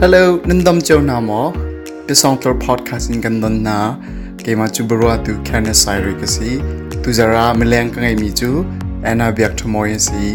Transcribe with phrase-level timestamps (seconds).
[0.00, 1.52] Hello, nên tâm nindom chau namo.
[2.08, 3.94] Pisong tor podcast in gandon na
[4.44, 6.56] ke ma chu burwa tu khane sairi cái gì,
[7.04, 8.64] tu ra zara milang ka ngai mi chu
[9.04, 10.34] ana byak thmoy si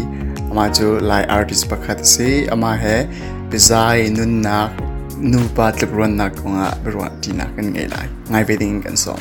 [0.54, 2.96] mà chu lai artist pakhat si ama he
[3.52, 4.58] bizai nun na
[5.20, 9.20] nu pa tlipron na ko nga burwa cái ngày ngai ngày về đến kan song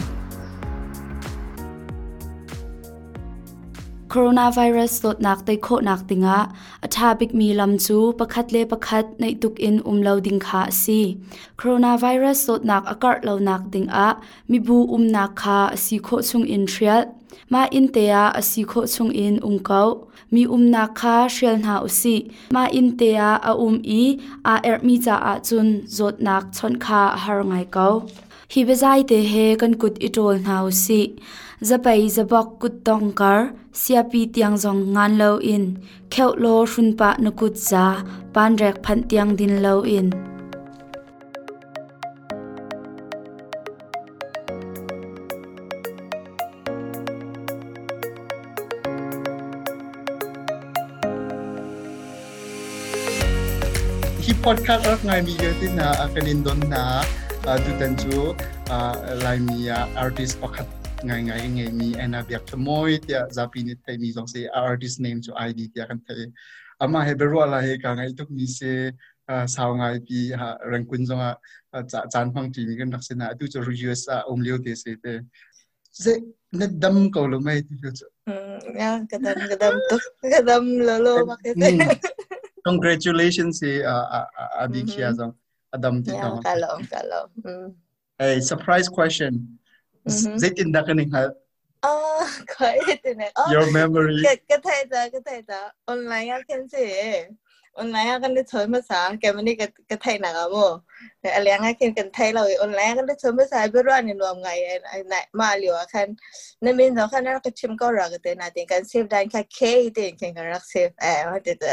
[4.16, 6.39] โรนาไวรัสลดนักแต่โคหนักติงะ
[6.86, 11.00] อาทาบิกมีลำจูประคัดเลประคัดในตุกอินอุมเลาดิงคาสี
[11.57, 14.10] โคโรนาไวรัสลดนักอากาศเลาหนักติงะ
[14.51, 17.01] มีบูอุมนักคาสีโคชุงอินเทียล
[17.54, 18.15] มาอินเตีย
[18.50, 19.82] สีโคชุงอินอุงเกา
[20.34, 22.15] มีอุมนักคาเชลนาอุซี
[22.56, 23.21] มาอินเตีย
[23.61, 24.04] อุมอี
[24.48, 25.68] อาเอร์มีจ่าจุน
[25.98, 27.87] ลดนักชนคาฮารงไงเกา
[28.54, 31.04] ฮิเบไซเตเฮกันกุดอิโตลนาอุซี
[31.63, 35.80] zapai zabak kut tong kar siapi tiang zong ngan lo in
[36.11, 38.03] kheo lo shun pa nukut za
[38.36, 40.11] pan rek phan tiang din lo in
[54.27, 57.08] Hi podcast of ngai mi yo tin na akalin don na
[57.64, 58.36] du tan chu
[59.23, 60.67] lai mi artist pakhat
[61.04, 64.98] ngai ngai nge mi ana biak thmoi tia zapi ni thai mi jong se artist
[65.04, 66.26] name cho id tia kan thai
[66.84, 68.72] ama he beru ala he ka ngai tuk mi se
[69.56, 71.80] sao ngai pi ha rang kun jong a
[72.14, 73.60] chan phang ti mi kan nak se na tu chu
[73.95, 75.14] us a om leo te se te
[76.04, 76.12] se
[76.60, 77.90] na dam ko lo mai tu chu
[78.30, 80.04] mm, ya kadam kadam tuk
[80.36, 81.90] kadam lo lo ma ke mm.
[82.67, 83.70] congratulations se
[84.64, 85.34] abikhia jong
[85.76, 87.28] adam ti ta kalom kalom
[88.23, 88.40] a mm.
[88.52, 89.34] surprise question
[90.09, 90.36] mm-hmm.
[90.38, 91.32] Zeytin'dakinin ha.
[91.84, 93.32] Aa, kaydetine.
[93.52, 94.23] Your memory.
[94.50, 95.60] Katayda, katayda.
[95.88, 96.86] Online yakin si.
[97.76, 99.18] Online yakin de çoğun masa.
[99.22, 99.58] Kemini
[99.90, 100.84] katay naga mo.
[101.36, 102.42] Aliyang yakin katay la.
[102.64, 103.73] Online yakin de çoğun masa.
[103.73, 104.60] Bir ruan in luam ngay.
[105.33, 106.17] Ma aliyo akan.
[106.61, 108.66] Namin no kan na kachim ko raga te natin.
[108.67, 110.16] Kan save dan ka kay te.
[110.16, 110.94] Kan ka rak save.
[111.02, 111.67] Eh, matita.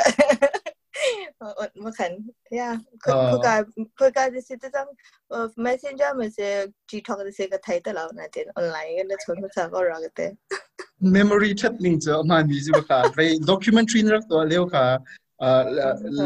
[1.85, 3.67] bakın ya kuka
[3.99, 4.87] kuka desi de tam
[5.57, 9.81] messenger mesela TikTok desi ka thai ta law na den online ne chon sa ko
[9.83, 10.37] ra gate
[11.01, 14.99] memory chatting cho ma ni ji ka rai documentary ne to leo ka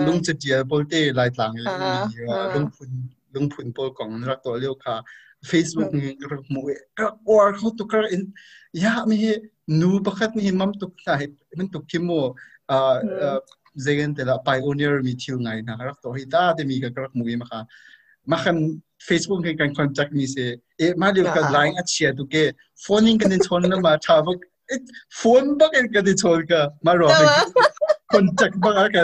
[0.07, 1.55] lung che dia bolte lai tlang
[2.55, 2.91] lung phun
[3.34, 5.03] lung phun pol kong ne to leo ka
[5.51, 6.61] facebook ni ra mu
[7.27, 8.33] or how to kar in
[8.84, 9.34] ya mi
[9.81, 11.27] nu bakat ni mam tuk ta he
[11.59, 12.21] min tuk kimo
[13.79, 17.25] zegen tela pioneer mi thiu ngai na rak to hita te mi ka krak mu
[17.43, 17.61] ma kha
[18.31, 18.59] ma khan
[19.09, 20.45] facebook ke kan contact mi se
[20.85, 22.43] e ma liu ka line at share tu ke
[22.87, 24.33] phoning kan chon na ma tha ba
[25.21, 27.09] phone ba ke kan chon ka ma ro
[28.13, 29.03] contact ba ka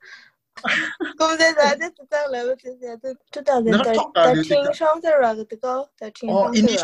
[1.18, 2.96] 검사 자데 뜻장 레벨 뜻이야.
[3.32, 3.72] 뜻장데
[4.14, 6.50] 다 칭성서 라고 뜨고 다 칭성서.
[6.50, 6.76] 어, 이니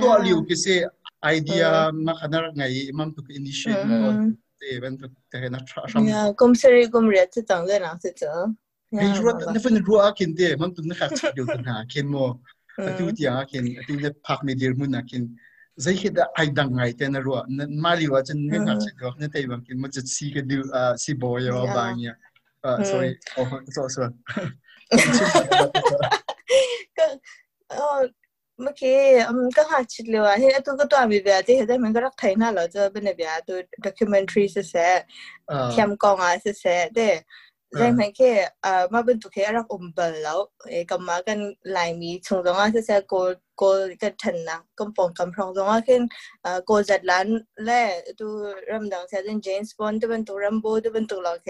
[0.00, 0.86] 또 알리오 그세
[1.20, 4.30] 아이디어 막 하나 ngay imam tu initiate mo.
[4.72, 5.00] event
[5.30, 6.04] te na tra sham.
[6.06, 8.10] Ya, kom seri kom re 뜻장 de na se.
[8.92, 12.38] Ni ruat ne fen ruak inde mam tu ne khat yu na ken mo.
[12.86, 15.22] อตุติอาคินอต่เนพักมีเดียมุนัะคิน
[15.82, 22.16] ใจเหตุไอ้ดังไงแต่นรัวนั่นมาลีว่าจะนึกอะไรก็เนี่ยแต่บางคินมันจะซีกันดูอ่าซีบอยหรอบางอนี่ย
[22.64, 24.10] อ่าสอรี่โอ้โหสอน
[26.96, 27.04] ก็
[27.74, 28.00] เออ
[28.64, 28.96] มื่อกี้
[29.28, 34.90] อืมก็หาชิดเลยว่าเฮ้ยตัวก็ตัวมีแบบที่เห็นมันก็รักไทยน่าเหรอจะเป็นแบบตัวด็อกิวเมนทรีเสียเสีย
[35.72, 37.12] เข้มกองอ่ะเสียเสียเด้อ
[37.76, 38.30] ใช่ไหมแค่
[38.64, 41.38] อ่มาเป็นตุเคอรักอมเบลแล้วเอ๊ะกลัมากัน
[41.72, 43.16] หลายมีชงตรงนั้นเสียกู
[43.60, 43.68] ก็
[44.02, 46.02] กันทันนะก็ปองกันพร้อมตรงว่าขึ้น
[46.42, 47.26] เอ่อก็จัดล้าน
[47.64, 47.82] แระ
[48.20, 48.32] ตัว
[48.70, 51.48] รำดังเซนเจนส์บอลตัวเป็นตัวรัมโบ้ตัวเป็นตัวหลอกเท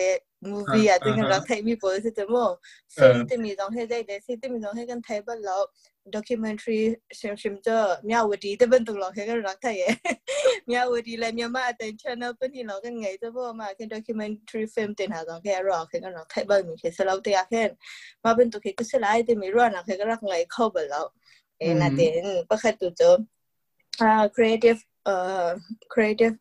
[0.51, 2.53] มูฟี่อ่ะตัวเนหลอกเทมีโปรเจกต์จมูก
[2.95, 5.57] ซีที่มีตองให้ได้เลยซีที่มีตองให้กันไทยบ้ลนเรา
[6.15, 6.79] ด็อกิเมนทรี
[7.19, 9.77] ชิมชิมเจอเมียวดีตัวเป็นตัวหลอกแค่กันหลอกไทย
[10.67, 17.63] เมียวดีและเมียมาแต่ชานอลเป็นที่หลอกกันไงจะบอกมาแค่ด็อกิเมนทรีฟิล์มเต็มหาตองแค่หลอแค่กันหลอกไทยบ้านมีแค่สลับตัวแค่
[18.25, 20.97] มาเป็นตัวแค่กุศลายที่มีรอดหลอกแค่กันรักไงเข้าบ้านเร
[21.59, 21.79] eh, hmm.
[21.79, 22.47] natin ah, ah, mm.
[22.49, 23.11] pagkat tuto
[24.03, 25.55] uh, creative uh,
[25.91, 26.39] creative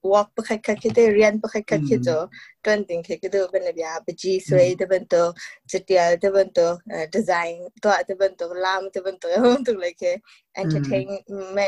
[0.00, 2.32] walk pagkat kakito rian pagkat kakito hmm.
[2.64, 4.44] tuan ding kakito ben na ah, biya bji hmm.
[4.46, 5.36] sway de bento
[5.68, 6.80] cetia de bento
[7.12, 10.16] design tuat de bento lam de bento yung tuk like eh,
[10.56, 11.24] entertainment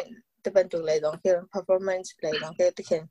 [0.09, 0.17] mm.
[0.45, 3.03] จะเป็นตัวเลยตรงที่เป็น performance เลยตรงที่ที่เขียน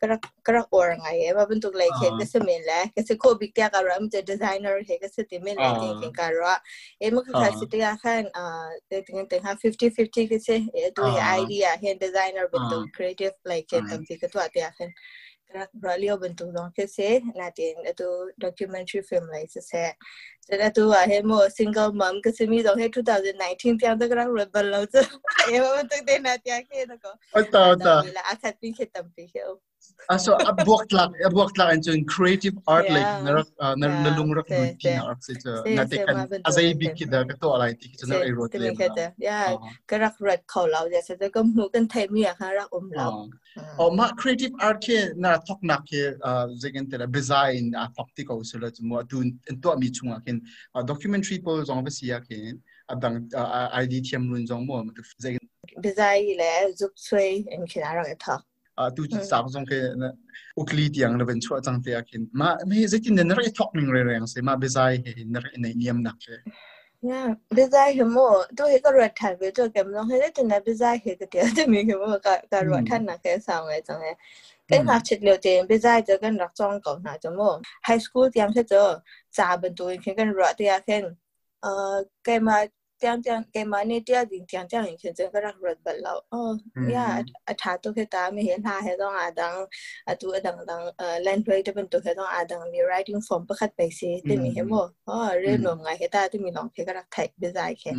[0.00, 6.60] ก็รักก็รักอะไรไงเพราะเป็นตัวเลยเขียนก็สมิญแล้วก็สิโคบิกเกอร์การ์ดมันจะดีไซเนอร์เขียนก็สิติมิญแล้วที่เขียนการ์ด
[6.98, 10.56] เอ๊ะเมื่อกี้ถ้าสิติอาแค่เอ่อเด็กๆๆ fifty fifty ก็สิ
[10.96, 14.86] ตัวไอเดียเขียนดีไซเนอร์เป็นตัว creative เลยเขียนตรงที่ก็ตัวเดียวแค่
[15.74, 18.08] berat lio bentuk dong ke se nanti itu
[18.38, 19.94] documentary film lah itu se
[20.46, 24.66] jadi itu ah mo single mom ke semi dong he 2019 tiang tu kerang rebel
[24.68, 25.00] lah tu
[25.50, 29.24] eh mo bentuk deh nanti akhir tu ko betul betul lah akad ke tempi
[30.06, 33.42] Ah, so ah, buwak tlak ah, buwak tlak an in creative art like nar
[33.74, 35.34] nar nalung rak mun ti na art se
[35.74, 38.70] na te kan azai bi ki da to alai ti ki chana erot le
[39.26, 39.58] ya
[39.90, 43.08] karak rat khaw law ja se da kam kan thai mi ha rak om law
[43.12, 43.66] hmm.
[43.66, 46.02] o oh, ma creative art ke na thok nak ke
[46.64, 49.32] zegen te design a fakti ko se la mu tun
[49.62, 50.40] to mi chunga ken
[50.90, 52.20] documentary po zong ba sia
[52.94, 53.22] abang
[53.84, 54.84] id tiam run zong mo
[55.28, 55.42] zegen
[55.80, 56.50] design le
[56.82, 58.38] zup sui en khila ra ta
[58.78, 59.24] a ờ, tu chi ừ.
[59.30, 60.08] sang song ke na
[60.60, 63.90] ukli tiang na ben chua chang te akin ma me zetin na re thok ning
[63.94, 66.32] re reng se ma bezai he na re nei niam nak che
[67.02, 68.26] ya bezai he mo
[68.56, 71.14] to he ka ra than ve to kem long he le tin na bezai he
[71.16, 74.02] ka te te mi ke mo ka ka ra than na ke sang we chang
[74.08, 74.12] he
[74.68, 77.60] cái ngạc chích liệu tiền bây giờ cho cái nạc trong cổng nào cho mô
[77.88, 79.00] high school tiang thế cho
[79.30, 81.04] trả bên tuổi khi cái rõ tiền à khen
[81.60, 82.64] ờ, cái mà
[82.98, 86.50] เตียงเตียงเกมันเนี่ยเตียงเตียงเตียงเห็นเขียนเจ้าก็รักรถบัตรเราอ๋อ
[86.86, 87.02] เนี่ย
[87.46, 89.54] อัฐาตุวแคตาไม่เห็นหาเห็นต้องอาดัง
[90.06, 97.92] อาตัวอาดังดังเอ่อแลนด์เวย์จะเป็นตัวแค่ต้องอาดังมี writing form ประคัดไปสิแต่มีเห็นบ่อ๋อเรื่องหนุ่มไงเห็นตาทีมีน้องเพื่อก็รักไทยเบสไซแค่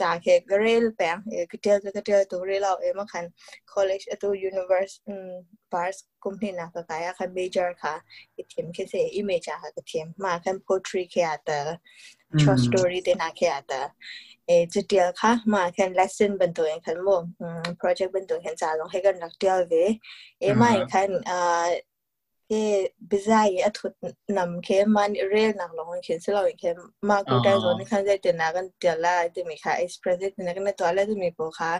[0.00, 3.24] จากเค่กระเรลแปลงเออก็เจอจะก็เจอตัวเรื่องเราเออมาคัน
[3.72, 5.30] คอลเลจ e ัตัว universe อืม
[5.72, 7.94] บาร์สคุ้มที่นะกก็ใครอะคัน m จอร์ค่ะ
[8.34, 11.58] ก็เทียมแค่เสียอิมเมจอาค่ะก็เทียมมาคันโพทรี y แค่เต่
[12.42, 13.80] ชอสตอรี่เดนาเขียนแต่
[14.46, 17.18] เอเจเดียวค่ะมาแค่เลสเซนบันตัวเองคันบ่
[17.78, 19.88] โปรเจกต์บันทักเห็นจาลงให้กันรักเดียวเลย
[20.40, 21.66] เอ้มาขันอ่า
[22.48, 22.54] เอ
[23.10, 23.94] บิ๊กไซา์อัดหุน
[24.38, 26.70] นำเขียนมันเรียลนักลงเห็นสิเราเองแค่
[27.08, 31.70] มากูได้ตัวนี้คันใจเดนักกันเดียวละจนมีค่ะเอ็กซ์เพรสเซ่เดนักในตัวแล้วจะมีโปค่ะ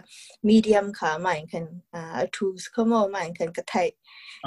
[0.47, 2.83] มีเดียมค่ะมาขันอ่าทูสเข้า
[3.15, 3.87] มาขันกระไทย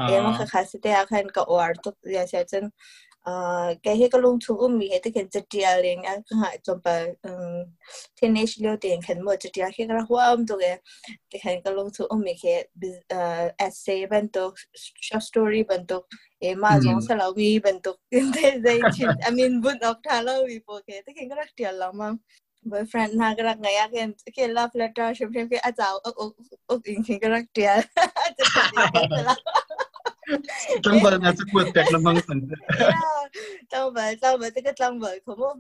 [0.07, 2.65] เอ้มาค่ะคัสเตียคันกับโออาร์ตุกยาเซจัน
[3.23, 6.39] Ờ, cái hết cái lung thu um mi hết cái chất địa liền á cái
[6.45, 7.31] hại cho bà ừ,
[8.23, 10.81] thiên nhiên liệu tiền khen mở chất địa khi cái hoa âm đồ cái
[11.31, 12.69] cái hết cái lung thu um mi cái
[13.59, 14.55] essay bên tổ
[15.03, 16.03] short story bên tổ
[16.39, 16.81] em mà ừ.
[16.85, 18.23] giống sao lâu mi bên tổ thế
[18.65, 18.81] thế I
[19.33, 22.11] mean bút ốc thà lâu mi bộ cái cái cái địa lắm mà
[22.65, 26.15] boyfriend na cái ngay á cái cái love letter xem xem cái á cháu ốc
[26.17, 26.33] ốc
[26.67, 27.81] ốc in cái cái địa
[30.83, 32.57] tlangval na sa kutek lamang tanda.
[33.71, 35.51] tlangval, tlangval, taga tlangval ko mo.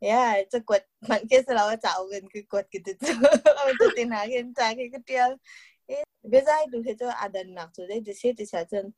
[0.00, 3.12] Yeah, sa kuat man kaya sa lawa tao gan ko kuat kita to.
[3.12, 5.32] Ang to tinagin sa akin ko tiyal.
[6.24, 8.88] Because I do hito adan nak to day disi disa dyan.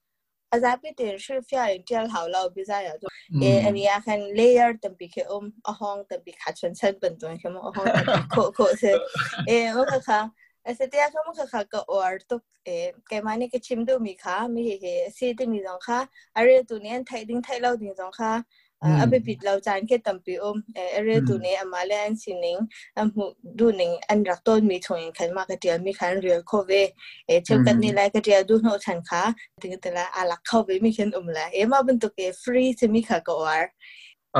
[0.55, 3.11] Azapi tin sure fya yung tiyal hao lao bisa ya to.
[3.43, 7.75] Eh, and ya kan layer tampi ke om ahong tampi kachan chan bentong ke mo
[7.75, 8.95] ahong tampi ko ko se.
[9.51, 10.31] Eh, okay ka.
[10.69, 12.37] ase tia kha mo kha kha ka or to
[12.75, 12.79] e
[13.11, 16.07] ke mane ke chim do mi kha mi he he se de mi jong kha
[16.37, 18.31] are tu ne thai ding thai lao ding jong kha
[19.05, 22.63] abe bit lao chan ke tam pi om are tu ne amale an sining
[23.03, 23.27] am hu
[23.63, 26.63] du ning an rak to mi thong khan ma ka tia mi khan real ko
[26.73, 26.81] ve
[27.29, 29.23] e cheu kan ni lai ka tia du no chan kha
[29.67, 32.33] ting te la ala kha ve mi khen um la e ma bun to ke
[32.45, 33.65] free se mi kha ka or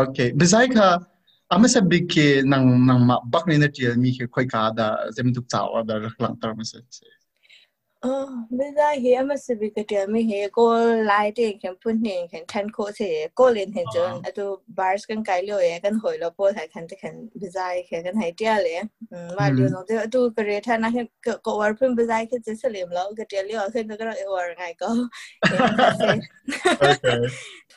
[0.05, 0.91] okay besai kha
[1.53, 4.87] ama sa big ke nang nang bak ni na tiel mi ke khoi ka da
[5.15, 5.29] zem
[6.23, 6.65] lang tar ma
[8.03, 18.83] 哦，没在黑么是别个点没黑，过来的肯不黑肯看口些，过来黑就啊都 bars 跟改了耶，跟回了波才看的看没在黑跟黑点嘞，
[19.13, 24.89] 嗯，嘛就弄的都个热天那些个个玩喷没在黑就是连了个点了，所以那个那玩爱搞，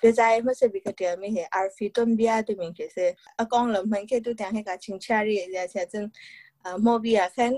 [0.01, 6.11] 没在么是别个点没黑，而非东边的明确是，啊，讲了明确都讲黑个亲切的，而且真。
[6.65, 7.53] อมอบีอาคัน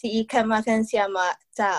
[0.00, 1.26] ซีอีคันมาคันเซีอามา
[1.58, 1.70] จ้า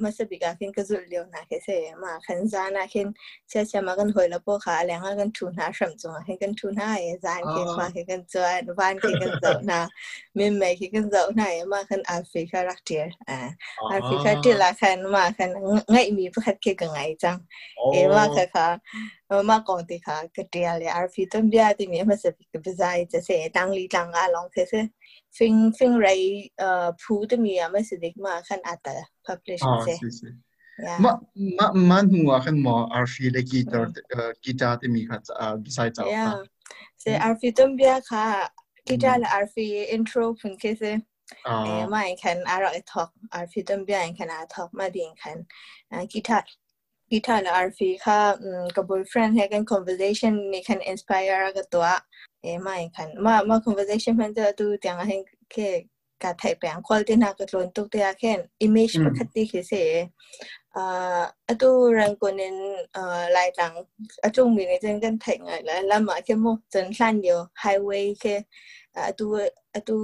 [0.00, 1.68] ไม่สบิกาคินกจุลเลวนะคือเส
[2.02, 3.08] มาคันจานะคัน
[3.48, 9.80] เชื่อเชื่อมากันหอยละพ่อขาแรงกันทูนหาสมจงให้กันทูนหาไอ้จานคินมาให้กันจวนวานคินกันเจ้านะ
[10.36, 13.38] มิมเมคินกันเจ้าไหนมาคันแอฟริกาลักเดียร์อ่า
[13.88, 15.50] แอฟริกาเดียร์ละคันมาคัน
[15.92, 17.36] ง่ายมีพวกคัดเก่งง่ายจัง
[17.92, 18.68] เอว่าค่ะค่ะ
[19.48, 24.84] มาก่อนทีค่ะก็เดียรเลยแอฟริกาต้อเดียร์ที่มีไม่สบิกาบปใจจะเสีตังลีตั้งอาลองเสีย
[25.36, 26.08] ฟิงฟิงไร
[26.58, 31.14] เอ่อพูดมีอะไม่สิ่งมาขันอัตเตอร์พับลิชเซ่ไมา
[31.58, 33.94] มามันหัวขันมาอาร์ฟีเลกีตาร์
[34.44, 36.34] กีตาร์ที่มีขัดอ่าดีไซน์เจ้าค่ะ
[37.00, 38.24] เซอาร์ฟีต้องเบียค่ะ
[38.88, 40.84] กีตาร์และอาร์ฟีอินโทรพึ่งแค่เซ
[41.44, 41.48] เอ
[41.80, 45.38] อมาเองนอาร์เอทอกอาร์ฟีต้องเบียเองนอาร์ทอกมาดีเอง
[45.90, 46.52] นกีตาร์
[47.10, 48.18] กีตาร์และอาร์ฟีค่ะ
[48.76, 51.86] กับบอยฟรนให้กันคอนเวอร์เซชันนี่คันอินสปายร์กับตัว
[52.42, 55.20] เอไม่ค前看มあมあ conversation มันจะดูอย่างเห็น
[55.50, 55.68] แค่
[56.22, 58.32] การถ่ายแปลงคุณที่นักลงตุกตัวแค่
[58.66, 59.90] image ปกติคือเสีย
[60.76, 61.22] อ่า
[61.60, 62.58] ตัวรังกนน
[62.94, 63.72] เอ่อลายหลัง
[64.22, 68.34] อจุงมีในเจนกันถ่ายงแลแล้วมาแค่โมจนสั้นเดียว highway แค่
[68.96, 69.34] อตัว
[69.74, 70.02] อตัว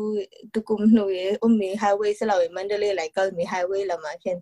[0.52, 4.32] ตัวกุมหนุ่ยอุ้มมี highway สลับมันเดลยไหลก็มี highway ละมาแค่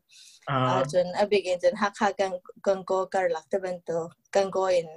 [0.93, 2.33] จนอเบกจนฮักฮักกัน
[2.67, 4.89] กันโกกันหลักตะวันตกกันโกอิน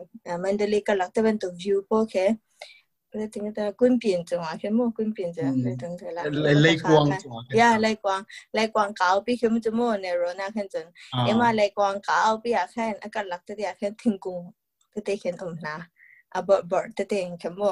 [0.44, 2.26] มันเดลยกันหลักตะวันตก view พวกแค่
[3.12, 6.24] 那等个滚边子嘛，全部滚边子，那等个啦。
[6.24, 7.10] 雷光，
[7.56, 10.14] 呀，雷光，雷光高比全部怎么呢？
[10.16, 10.86] 罗那看准，
[11.30, 14.54] 因为雷光高比也看，那个落在地也看听过，
[14.94, 15.90] 他得看懂啦。
[16.36, 17.72] อับบอร์ดแต่เองยกวา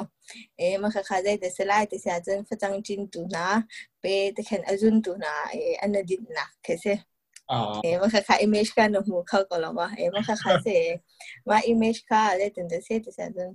[0.58, 3.46] อ๊ะมันคือคาาใจแต่สลายแต่เสียจันฟังจินตุนะ
[4.00, 6.96] เป็นแต่เห็นอจุนตุนะเอ๊ะอันนั้นดีนะเขเสีย
[7.82, 10.82] เอ๊ะมันคือคาอิมเมจกันหนูเข้าก็แล้ววะเอ๊ะมันคือคาเสีย
[11.48, 13.48] ว่าอิมเมจคาเลยถึงแต่เสียแต่เสียจน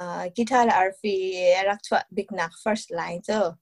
[0.00, 3.56] uh, guitar la arfi rak chwa big nak first line cho, so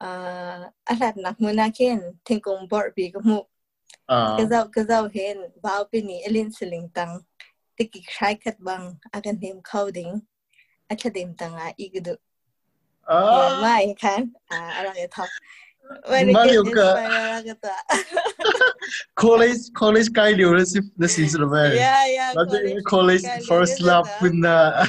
[0.00, 3.40] ờ, uh alat nak muna ken thingkung bor bi ko mu
[4.08, 7.12] cái dấu kazau kazau hen bao pi ni elin siling tang
[7.76, 8.84] tiki khai khat bang
[9.16, 10.12] agan him coding
[10.92, 12.14] acha dim tang a igdu
[13.64, 13.84] mai
[14.54, 15.28] à ara ya thap
[16.08, 16.96] Mario Kart.
[19.16, 21.72] college college kayak diurus na season ba?
[21.72, 22.30] Yeah, yeah.
[22.84, 22.84] College,
[23.22, 24.84] college first lap pun na.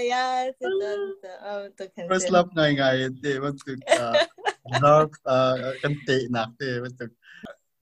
[0.00, 1.68] Yeah, yeah.
[2.08, 3.32] First lap ngay ngay hindi.
[3.40, 4.14] Matug uh,
[4.84, 7.12] dark uh, kante na te matug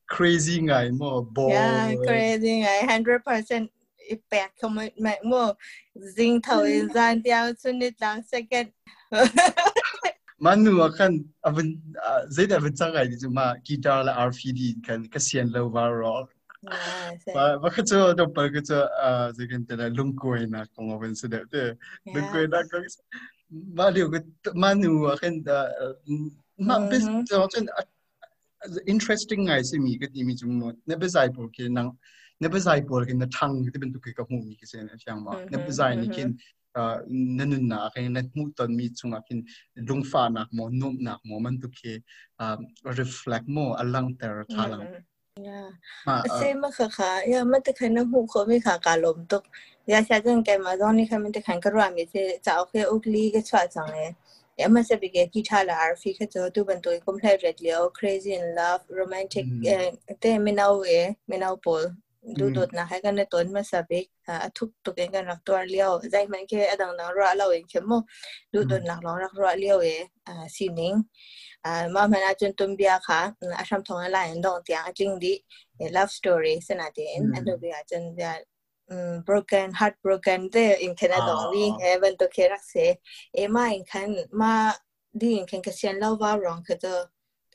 [0.07, 1.51] crazy ngay mo ball.
[1.51, 3.71] Yeah, crazy ngay hundred percent
[4.07, 5.55] impact commitment mo.
[6.15, 8.71] Zing tao insan tiang sunit lang second.
[10.45, 11.13] manu kan
[11.49, 11.67] avan
[12.37, 16.15] zai da avan tsangai di ma guitar la rfd kan kasian lo varo
[17.35, 18.79] ba ba ka cho do pa ka cho
[19.37, 21.63] zai kan ta lung ko na kong avan su da te
[22.15, 22.77] lung ko na ka
[23.79, 24.19] ma liu ka
[24.65, 24.91] manu
[25.23, 25.57] kan da
[26.71, 27.67] ma bis cho chen
[28.95, 31.91] interesting ngai se mi ka ti mi chung no ne ba zai po ke nang
[32.41, 34.67] ne ba zai po ke na thang ti ben tu ke ka hu mi ke
[34.73, 36.43] se na chang ma ne ba zai ni mm-hmm, mm-hmm.
[36.43, 36.59] kin
[37.39, 39.39] นั่นน่ะคือนั่นมุตอนมีช่วงอ่ะคือ
[39.89, 41.83] ลงฟ้านักโมนุ่มนักโมมันตุกเห
[42.39, 44.83] อา reflect โมอัลังเตอร์้าลัง
[46.37, 49.43] เซมาค่ะค่ะเยอะมันตุกเหนหูเขาไม่ขาการลมตุก
[49.93, 52.15] ยาชาจึงแกมาตอนนี้ค่ะมันตุกเหกระว่างมีเจ
[52.47, 54.07] จะเอาเขาอุกลีก็ชัวจังเลย
[54.57, 59.77] เยอะมันจะไปเกีกีตาระลาร์ฟีก็จะตัวเป็นตัวคุ้มเพลย์เรดเลียว crazy in love romantic เอ่
[60.09, 61.79] อเต้ไม่น่าเอ๋ไม่น่าพอ
[62.41, 68.01] ดูดดนะให้กันในตัวมาสับากอ่ทุกตัวเองกันรักตัวเลี้ยวใจมันแค่ดังนั้นรักเราเองเข้มงว
[68.53, 69.89] ดูดดหลักร้องรักรักเลี้ยวเอ
[70.29, 70.95] อ่าสีนิง
[71.65, 73.21] อ่ามาพนาจนตุนเบียค่ะ
[73.59, 75.35] อาชัมทองอะไรนั่ดองเตียงจริงดิ
[75.77, 78.33] เอ love story สนาเดนอันดูเบียจนเบีย
[79.27, 82.89] broken heartbroken ่ออินด้ there in Canada we haven't to c เ r e say
[83.37, 84.09] a น I in can
[84.41, 84.55] ma
[85.21, 86.95] d น in เ a n ีย s i ล n วว่าร้อง g kada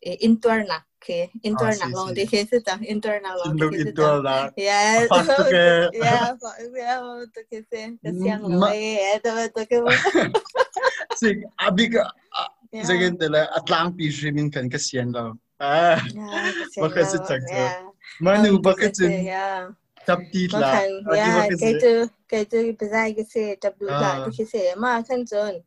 [0.01, 2.15] eh, interna que interna ah, sí, long oh, sí.
[2.15, 5.09] dijiste tan interna long Sin dijiste interna ya yes.
[5.37, 9.79] que mm, eh, ya yeah, que se decían no eh todo que
[11.17, 12.13] sí abiga
[12.83, 16.01] siguiente la atlang pi shimin kan que sien lo ah
[16.93, 19.05] que se tanto mano porque tú
[20.05, 25.25] tapti la que tú que tú pensaba que se tapti la que se ma kan
[25.27, 25.63] zone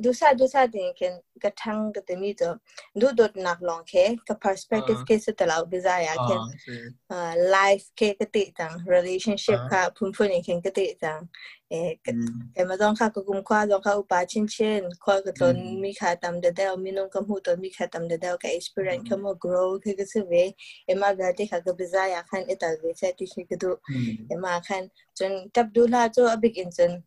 [0.00, 1.08] दूसरा दूसरा दिन के
[1.42, 2.52] गठंग तमी तो
[2.98, 8.42] दो दो नाक लॉन्ग के क पर्सपेक्टिव के से तलाव डिजायर के लाइफ के कति
[8.60, 11.26] तंग रिलेशनशिप का पुंपुन के कति तंग
[11.74, 15.52] ए के म जों का कुम क्वा जों का उपा छिन छिन खो के तो
[15.80, 18.36] मी खा तम दे दे मी नो कम हु तो मी खा तम दे दे
[18.42, 20.46] का एक्सपीरियंस कम ग्रो के के से वे
[20.90, 24.58] ए मा गते का के डिजायर खान एता वे से ति के दो ए मा
[24.70, 24.88] खान
[25.18, 27.02] जन तब दुला जो अबिक इंजन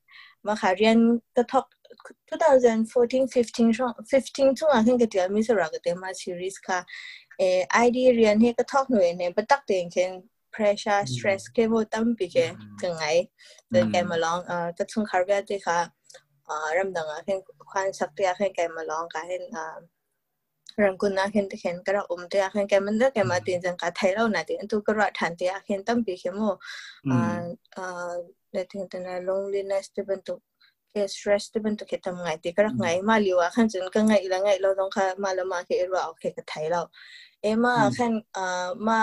[0.45, 3.91] मा खारियन तथक 2014-15ช่อง
[4.31, 6.79] 15ช่วงอั้นกระเดียวมิสระกระเดียวมาซีรีส์ค่ะ
[7.37, 10.11] เออไอเดียเรียนให้ก็ทอกหน่วยเนี่ยปัตักเตียงเช่น
[10.53, 13.05] pressure stress เคโบตั้มปีเนถึงไง
[13.69, 15.79] เดินแกมาลองเอ่อจะทุ่งคาร์เวียติค่ะ
[16.45, 17.39] เอ่อรำดังอ่ะเห็น
[17.71, 19.77] ควันสักเตียให้แกมาลองก็เห็นเอ่า
[20.83, 26.41] รังคุณนะเห็นเห็นกระอมเตียเห็นแกมันเลิกแกมาตีนจังกะไทยเล่าหนาตีนตุกระฐานเตียเห็นตั้มปีเขโม
[27.11, 27.39] อ่า
[27.77, 28.13] อ่า
[28.51, 30.39] ในถึงต่นนั้นลงลินัสที่เป็นตุก
[30.91, 36.81] เคสเรสตี่เป็นตัวเคทำไงตีกระไงมาหรือว่าขั้นจนก็ไงอีละไงเราต้องค่ะมาละมาเคเอราโอเคกับไทยเรา
[37.41, 38.99] เอมาขั้นอ่ามา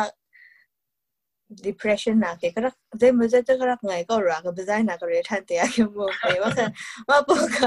[1.66, 6.70] depression นะเกก็รักเดมจะจะกระไงก็รักก็ไม่ได้นะก็เลยทันเตียเกมบอกเลยว่าขั้น
[7.08, 7.58] ว่าปุ๊ก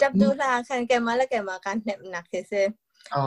[0.00, 2.52] จับดูลาขั้นแกมาแล้วแกมาการเหน็บหนักเซเซ
[3.14, 3.24] อ๋อ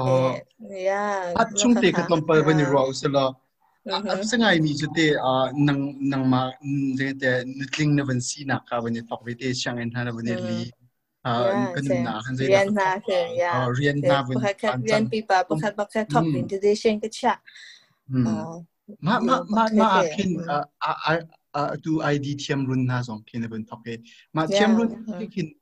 [0.67, 0.95] เนี่ย
[1.37, 3.25] พัดชุ่มตีกระตอมเปิลเป็นรอกสละ
[3.87, 5.13] sanga mi chute
[5.65, 6.41] nang nang ma
[6.97, 10.71] zete nutling na ban si na ka ban tok vete chang en hana ban li
[11.23, 15.43] kan na han zeta rian na ke ya rian na ban kan rian pi pa
[15.45, 17.39] pa khat ba khat top in the shen ka cha
[18.09, 20.41] ma ma ma ma kin
[20.81, 21.13] a a
[21.53, 24.01] a tu id thiam run na zong kin ban tok ke
[24.33, 24.89] ma thiam run
[25.29, 25.53] kin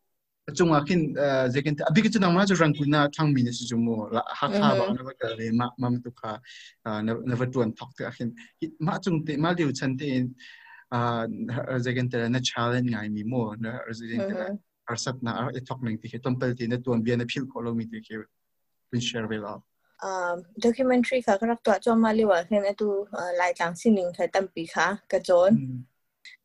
[0.59, 6.31] จงว่าขึนเอ่อเจะกันอภิกษุนั้นมาจะรังคุณาทั้งมีนี่สิจมูละฮักฮาบังนับกันเลยมามมาตุคขา
[6.83, 8.29] เอ่อนันับตันทักเตอร์ขึ้น
[8.87, 10.23] มาจงเตมาดียวชันเตน
[10.91, 10.99] เอ่
[11.69, 14.49] อเจะกันเต่ลเนั่นชาเลนไงมีมูนะหรจะกันเตอละ
[14.87, 18.19] อสัศนาอัศทักหนึ่งที่ต้องเปิที่นั่นตัวเบียนพิลโคลมิที่เขียน
[18.87, 19.65] เป็นเชอร์เวลล์
[20.03, 20.33] อ่า
[20.63, 22.91] ด็อกิเมนทรีค่ะก็รักตัวจอมาลีว่าแค่นั้นตัว
[23.41, 25.51] ลายต่างสิ่งหนึ่งใครตั้มปีค่ะกระจน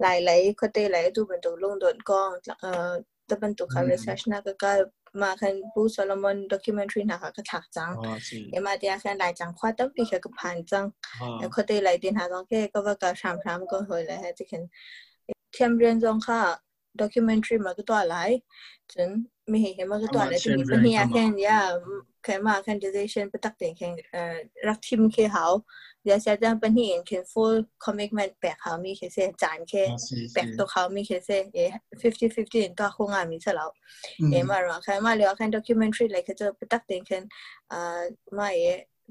[0.02, 2.30] หลายหลายคดีหลายตัวเป็นตัวลงโดนกอง
[2.62, 2.92] เอ่อ
[3.30, 4.72] ตะบันตุคาเรซชนาก็
[5.22, 7.90] มาคันบูซอลมอนด็อกิเมนทรีนะคะก็ถักจัง
[8.50, 10.86] เอามาเดียคันหลายจังควาต้องปีเกับผ่านจัง
[11.38, 14.62] แล้วคตีหลายดินหาจองแค่ก็ว่ากา็ชามชามก็เฮยเลยฮะที่เห็น
[15.52, 16.40] เทียมเรียนจองค่ะ
[17.00, 18.30] ด็อกิเมนทรีมาคือตัวหลาย
[18.92, 19.08] จน
[19.48, 21.54] ไม่เห็นมาคือตัวอะไรที่มีปีญหาแค่เนี้ย
[22.28, 24.22] 开嘛看 decision 不แข看呃
[24.68, 25.46] รักทิมเคเขา
[26.04, 27.52] เดี๋ยวจะจังเป็นที่เองคัน f u ล l
[27.84, 29.82] c o ม m ม t m e n t แบกเขามีีคนเส้จานแค่
[30.32, 32.46] แบกตัวเขามีีคนเส้เอะฟิฟตี้ฟิฟ
[32.78, 33.70] ตัวคงงานมีเสแล้ว
[34.30, 37.22] เอมาหรอใครมาเรียกวคัน็อกิเมนทรีอเลยเขาจะไปตักเต็งคขอ่ง
[38.38, 38.60] มาเอ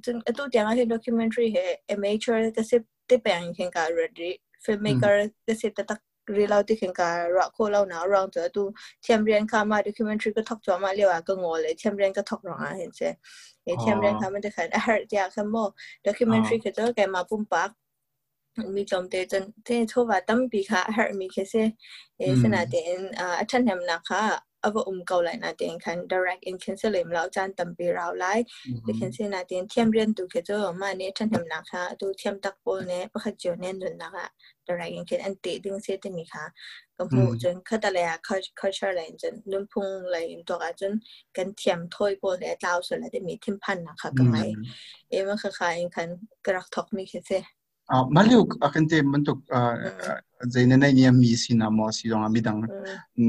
[0.03, 1.59] จนตู้เดียวกันด็อกิเมนทรีเอ
[1.89, 4.29] อเมเจอร์ก็เสพที่แบ่งแข่งกรบด e a d y
[4.63, 5.99] f เมกเกอร์ก็เสพตัก
[6.33, 8.63] เรื่องเราที่เข่งการรักโคเราหนาเรองเจอดู
[9.01, 13.09] เทียมเรียนข้ามาดูคิมันทริก็ทอกจอมาเรียกว่าก็งอเลยเทียมเรียนก็ทอกหนองอ่ะเห็นใช่
[13.63, 15.55] เอเทียมเรียนข้ามันจะขันอาร์ตยาคัมโม
[16.03, 17.69] ดูคิมันทริก็จะแกมาปุ่มปัก
[18.75, 21.53] มีจอมเตจนเททั่วว่าตั้มปีค่ะอาร์ตมีแค่เส
[22.17, 24.21] เอสนาเตนอ่าท่านเหมนะคะ
[24.67, 28.33] อวาอุ้มเกาหลายนาเตียงคัน direct in cancelim แเราจานตั้มปีราไล่
[28.83, 34.27] ใน cancel นาเตียงเทียมเรียนตัวเกจอยอกมาเนี่ยท่านทำหนักค่ะตัวเทียมตักโปเนี่ยประคจิวเน่นดุนนักอะ
[34.67, 36.45] direct in c a n c e อันติดึงเซตยดมีค่ะ
[36.97, 38.17] ก็พูดจนคดอะไรอะ
[38.59, 40.91] ค u l t u r e อะไรจนนุ่มพุงอะไตัวกันจน
[41.35, 44.43] กันเทียมถอยโปเนี่ยดาวส่วนอะไรได้มีทิมพันนะคะก็ไม่
[45.09, 46.07] เอ็มก็คล้ายๆคัน
[46.45, 47.39] กระทอกมีเค่เซ่
[47.87, 49.47] Uh, maliuk akan te bentuk
[50.51, 52.59] zaina na ni mi sina mo si dong ami dang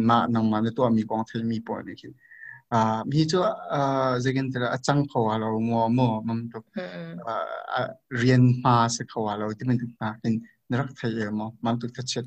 [0.02, 2.10] ma nang ma tu ami kong thil mi po ni ki
[2.74, 3.80] a mi chu a
[4.24, 6.58] zegen tra achang kho wa lo ngo mo mam tu
[8.20, 10.34] rian pa se kho wa lo ti men ta kin
[10.70, 12.26] nrak thai ye mo mam tu ta chet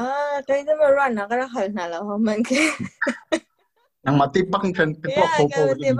[0.00, 0.04] a
[0.48, 2.56] dai da ma ran na ga hal na la ho man ke
[4.06, 5.98] นังมาตีปังคันเป็นพวกโคโค่ก็ยัง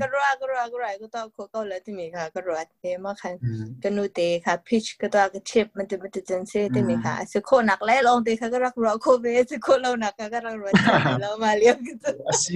[0.00, 3.32] ก็รัวก็รัวก็ไรก็ต้องโคโค่แล้วที่มีค่ะก็รัวเทมากค่ะ
[3.82, 10.70] ก็นูเตค่ะพิชก็ตัวงก็เชฟมันจะมันจะจันเซ่ที่มีค่ะสุโคหนักแล้วลองตีค่ะก็รักรัวโคเบสสุโคเราหนักก็รักรัว
[11.20, 12.54] แล้วมาเลี้ยงก็ตัวสี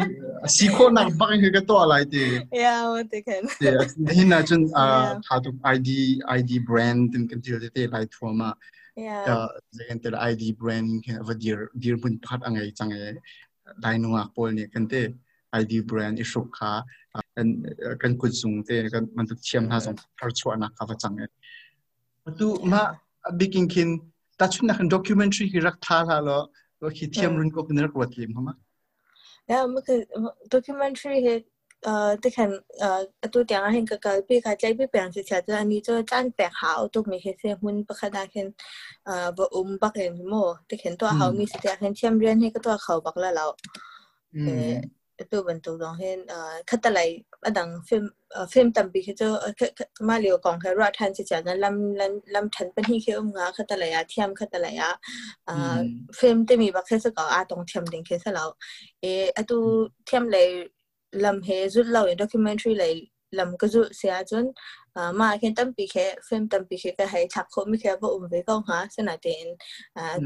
[0.54, 3.78] สีโคหนักปังคันก็ตัวอะไรเอยาวเตคันเดี๋ยว
[4.10, 8.50] นี่น่าจะอ่าถ้าตุกไอดีไอดีแบรนด์ถึงกันที่เราเตะไลท์ทัวร์มา
[8.96, 9.48] เ e a h Uh,
[10.04, 12.82] the ไอดีแบรนด์ a n d ว่า of a dear dear bun part ang ay t
[12.86, 13.08] ง n g a
[13.84, 15.02] ลายนัวพอลเนี่ยกันเตะ
[15.50, 16.70] ไอดีแบรนด์อิสุขา
[17.36, 17.46] กัน
[18.02, 21.30] กันกุจุงเตะกันมันตุเชียมท่าส่งพระชวนักข้าจังเอง
[22.38, 22.82] ตูมา
[23.38, 23.88] บิ๊กอินคิน
[24.38, 26.40] ตัดชุนนักด็อกิวเมนทรีที่รักท่าท่าแล้ว
[26.80, 28.56] ก็คิดเทียมรุ่นก็คือนรักวัดเกมเขามั้ง
[29.46, 29.98] แล้วมันคือ
[30.52, 31.28] ด็อกิวเมนทรีเห
[32.22, 33.00] ตขันเอ่อ
[33.34, 38.46] ตัวเดียวเห็นก็กลพี่ขาใจพี่เปลียนสิจงที่นนี้จัวจานแปลกหาตุกมีเสเซหุนประคดาเห็น
[39.06, 40.34] เอ่อบะอุมบักเห็นโม
[40.68, 43.50] ตเขันตัวเขามีสิ่งเห็นเชื่อมเรียนให้กับตัวเขาบักแล้ว
[44.44, 44.72] เออ
[45.30, 47.00] ตัวบรรทุกตรงเห็นเอ่อคัตอะไร
[47.44, 49.28] อดังฟิล์มเอ่อฟิล์มตันบีคือตั
[50.08, 54.92] มาเรียวกองค่ะรอดทันสิ่งทนั้นลำลำลำทันเป็นที่เขี่ยมงาคัตอะไรอะเทียมคัตอะไรอะ
[55.46, 55.78] เอ่อ
[56.18, 58.48] ฟิล์มจะมีบักเสีสก่ออาตรงเทียมเดึงเคี่สแล้ว
[59.00, 59.60] เอ อตัว
[60.06, 60.48] เทียมเลย
[61.24, 62.94] ลำเฮจุดเราอย่างด็อกิเมนทรีเลย
[63.38, 64.44] ลำก็จุดเสียจน
[65.20, 69.48] มาเขียนตั้มปีแค่เฟมตั้มปีแค่ก็ให้ชักโคไม่แค่ว่าอุ้มไปกองหาสนาเ็น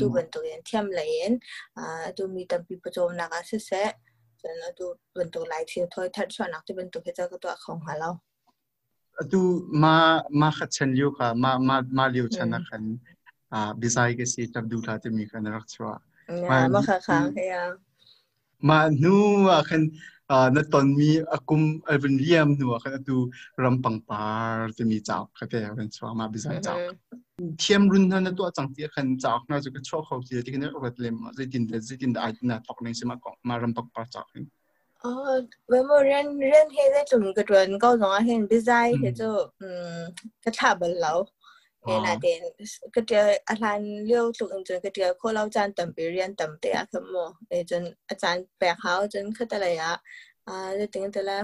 [0.01, 1.33] ดูบันตุยันเทียมเลยน
[2.17, 3.85] ดูมีตั้มปีประจมนักเสสะ
[4.41, 8.11] ฉะนั้นดูบันตุไลท์เสียถอยทัดส่วนนักที่บันตุแค่เจ้าก็ตัวของหาเรา
[9.33, 9.43] ดู
[9.83, 9.95] มา
[10.41, 12.83] มาขัดฉันอยู่ค่ะมามามาเลี้ยวฉันนะคัน
[13.53, 15.93] อ่าบิไซก็สิจับดูท่าจะมีการรักษา
[16.49, 17.57] ไม่ค่ะค่ะเฮีย
[18.69, 19.15] มาหนู
[19.49, 19.81] อ่ะคัน
[20.31, 23.17] อ่านตอนมีอากุมอันเป็นเลียมหนัวขนาดู
[23.63, 26.77] รำปังปาร์จะมีจับขนาดเป็นชาวมาบิซันจาว
[27.59, 34.27] เทียมรุ่นนั้นตัวจังเตียขันจาวน่าจะก็ชอบเขาทีที่เขาเรียกเล่มจะดินเดจะดินได้น่ะตกในสมกครมารำปังปาร์จับ
[35.05, 35.13] อ๋อ
[35.69, 39.29] เวลาเรียนเรียนเฮ้ยด้จุ่มกระดวนก็ร้องเห็นบิซันเฮ้จะ
[39.61, 39.67] อื
[39.99, 40.01] ม
[40.45, 41.13] กระทำบอลล้
[41.87, 42.43] ena den
[42.95, 46.83] ketia alan leo tu in jen ketia ko lao chan tam perian tam te a
[46.93, 47.25] khmo
[47.57, 49.91] e jen a chan pe hao jen khatala ya
[50.51, 51.37] a le ting te la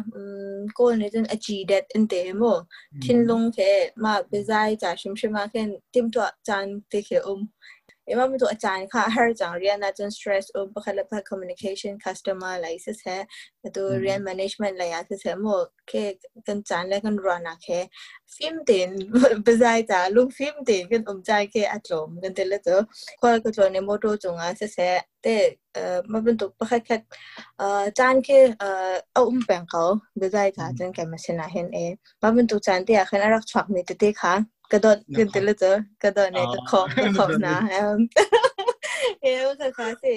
[0.77, 2.53] ko ne jen a chi det in te mo
[3.03, 3.69] tin long ke
[4.03, 7.41] ma bezai cha shim shim ma ken tim to chan te ke um
[8.07, 13.17] เอ้ว่ามันตัวอาจารย์ค่ะให้จังเรียนนะจน stress อุปกระ์เพื่อ communication customer ไรสิเสะ
[13.61, 16.05] แต่ตัวเรียน management ไรอ่ะสิเสะหมดแค่
[16.47, 17.81] กันจานและกันรอนะแค่
[18.35, 18.91] ฟิล์มติน
[19.45, 22.79] ไม่ใชจ้าลูกฟิล์มตินกันอุ้มใจแค่อัดลมกันแต่ละตัว
[23.21, 24.89] คนก็จะในโมดูจงอ่ะสิเสะ
[25.23, 25.37] แต่
[25.75, 26.97] เอ่อมาเป็นตัวเพื่อแค่
[27.59, 29.83] เอ่อจานแค่เอ่อเอาอุ้มแป่งเขา
[30.19, 31.93] ไม่ใชจ้าจนแกมาชนะเห็นเอง
[32.37, 34.37] มันตัวจานที่อยากให้นักช่วยในตัวเด็กค่ะ
[34.73, 35.73] กระโดดเกินตไปเลยจ้ะ
[36.03, 37.99] กระโดดในตะขอบตะขอบนะเอ็ม
[39.23, 39.73] เอ็มสัก
[40.03, 40.17] สิ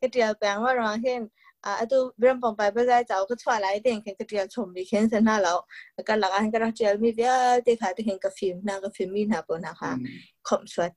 [0.00, 1.20] ก็เดียวแปลงว่าร้องเช่น
[1.64, 5.58] อ่าตัวเริ่มปองไปเพื่อใจเจ้าก็ชั่วไรเด่นเห็นก็เดียวชมดีเข็นเสนหน้าแล้ว
[5.94, 9.90] แล้ก็หลังอันก็เราเจอมีเดียวเด็กหายไปเห็นกับฟิล์มนะกับฟิล์มมีหน้าปุ่นนะคะ
[10.48, 10.92] ขอบสวัด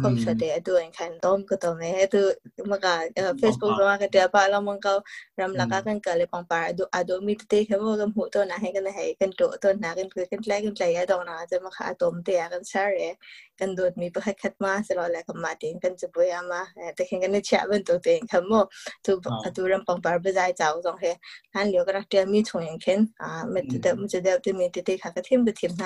[0.00, 2.24] คอมชัดเดียตัวเองแคนต้มก็ตัวแม่ตัว
[2.70, 2.92] มันก็
[3.38, 4.92] เฟซบุ๊กมันก็เดียวพอเรามันก็
[5.40, 13.16] รำลักกันเกิดเลยปองปาร์ดูอาดูมีเตะเขาบอกกันหูตัวนะให้กันให้กันโตตัวนะกันคือกันแรกกันใจยังตรงนั้นจะมาขาต้มเตะกันแชร์
[13.60, 16.62] กันดูดมีประคัดมาสิเราแหละกันมาเองกันจะบุยมา
[16.94, 18.64] แต่เห็นกันในแชร์เป็นตัวเองเขาบอก
[19.04, 21.14] ตัวอาดูรำปองปาร์ไปใจเจ้าตรงเห้ย
[21.54, 25.84] นันเหลือก็รักเดียวมีช่วงยังเข็นอ่าไม่จะเดี๋มันจะเดี๋ยวจะมีเตะขาก็เทียมไปเทียมไหน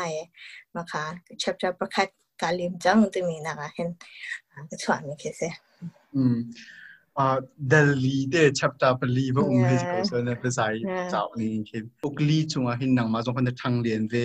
[0.75, 1.03] มาขา
[1.43, 2.09] ชับชัประคัด
[2.43, 2.73] تعليم
[3.15, 3.95] تمينا غاهن
[4.79, 5.51] تشوامي كيسي
[7.25, 7.25] a
[7.73, 10.77] delhi de chapta pali ba um he ko so na pesai
[11.13, 11.79] chao ni khi
[12.09, 14.25] ukli chunga hin nang ma jong kan thang lien ve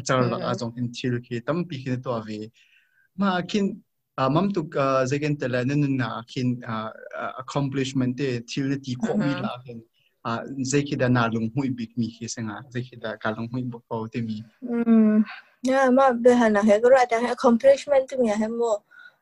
[0.00, 2.38] achar la ajong hin thil khi tam pi khi to ve
[3.20, 3.64] ma kin
[4.34, 4.60] mam tu
[5.12, 6.48] zegen tela nen na kin
[7.42, 9.78] accomplishment te thil ne ti ko mi la hin
[10.28, 10.30] a
[10.72, 13.96] zeki da na lung hui bik mi khi senga zeki da kalung hui bo ko
[14.12, 14.36] te mi
[15.68, 18.74] นี่ยมาเบื่อหนักเหรอก็ได้แต่ accomplishment ที่มีให้มั่ว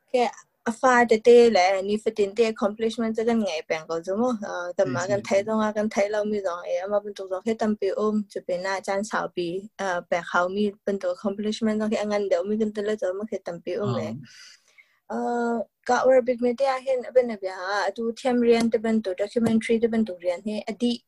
[0.08, 0.24] แค่
[0.66, 9.48] อาฟ้าเต้แหละนี่ฟิตเตะ accomplishment จะกันไงแปลงก็จะมั่วเออแต่มากันไทยต้องมากันไทยเรามีสองเออมาเป็นตัวสองแค่ตั้งปีอุ้มจะเป็นหน้าจานสาวปี
[9.78, 14.10] เออแปลเขามีเป็นตัว accomplishment ต้องแค่งานเดี๋ยวมีกันตัวลอดจะมาแค่ตั้งปีอุ้มเลย
[15.08, 15.12] เอ
[15.48, 15.52] อ
[15.88, 21.00] ก็ว่าบิ๊กเมเทียเห็นเป็นแบบอฮะดูเทียมเรียนจะเป็นตัว documentary จะเป็นตัวเรียนให้อดีต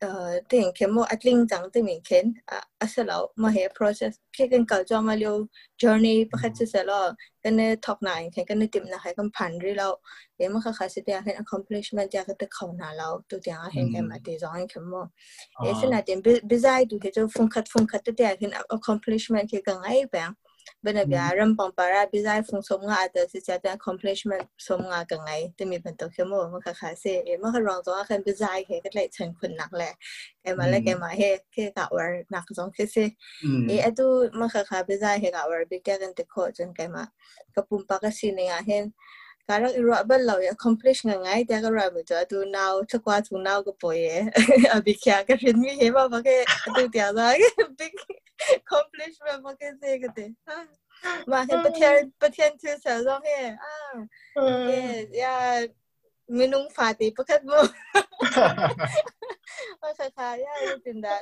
[0.00, 5.46] 呃，电影节目啊，领奖的明天啊，啊是了，么些 process，去跟搞做么了
[5.78, 10.00] journey，不开始是了，跟那 top nine，看跟那 team 那还跟盘日了，
[10.38, 15.10] 也么开始的啊，跟 accomplishment 的啊，跟的考拿了，都的啊，跟跟嘛的上看么，
[15.66, 20.34] 也是那点，比比在都的就分开分开的啊，跟 accomplishment 去跟哎边。
[20.84, 22.14] บนบรมปองปาราไป
[22.48, 29.92] ฟงสมงาอาจจะสิจ accomplishment สมงากังไงแต่มีเป็นตัวเขมมันค่ะค่ะเสเอมันค่ะรองตัวคันไปใจเหก็เลยฉันคนหนักแหละ
[30.42, 32.96] แกมาแล้วแกมาเฮแค่กวันนักสองเส
[33.66, 34.06] เอเอตู
[34.38, 37.04] มันค่ะค่ะไปใจเหกะวันไปแกกันตะโคจนแกมา
[37.54, 38.84] กระปุ่มปากกสิเนี่ยเห็น
[39.50, 43.98] การรับบัตรเราอ accomplish ง่ายแต่ก็รับมือจะตัว now ทักวันทุกนาวก็ป่วย
[44.70, 46.28] อะบิ๊กแค่ก็ฉันไม่งเห็นว่าพวกแก
[46.76, 47.92] ตัวเดียวได้ิ๊ก
[48.56, 50.26] accomplish แบบพวกแกสิ่งก็ได้
[51.30, 51.82] มาเห็นปัจเจ
[52.20, 53.94] ปัจเจทุกสัปดาห์เนี่ยอ่า
[54.66, 55.34] เนี่ย
[56.34, 57.62] ไม่นุ่งฟ้าตีประคดมือ
[59.80, 61.14] ว่าใครๆยังจินดา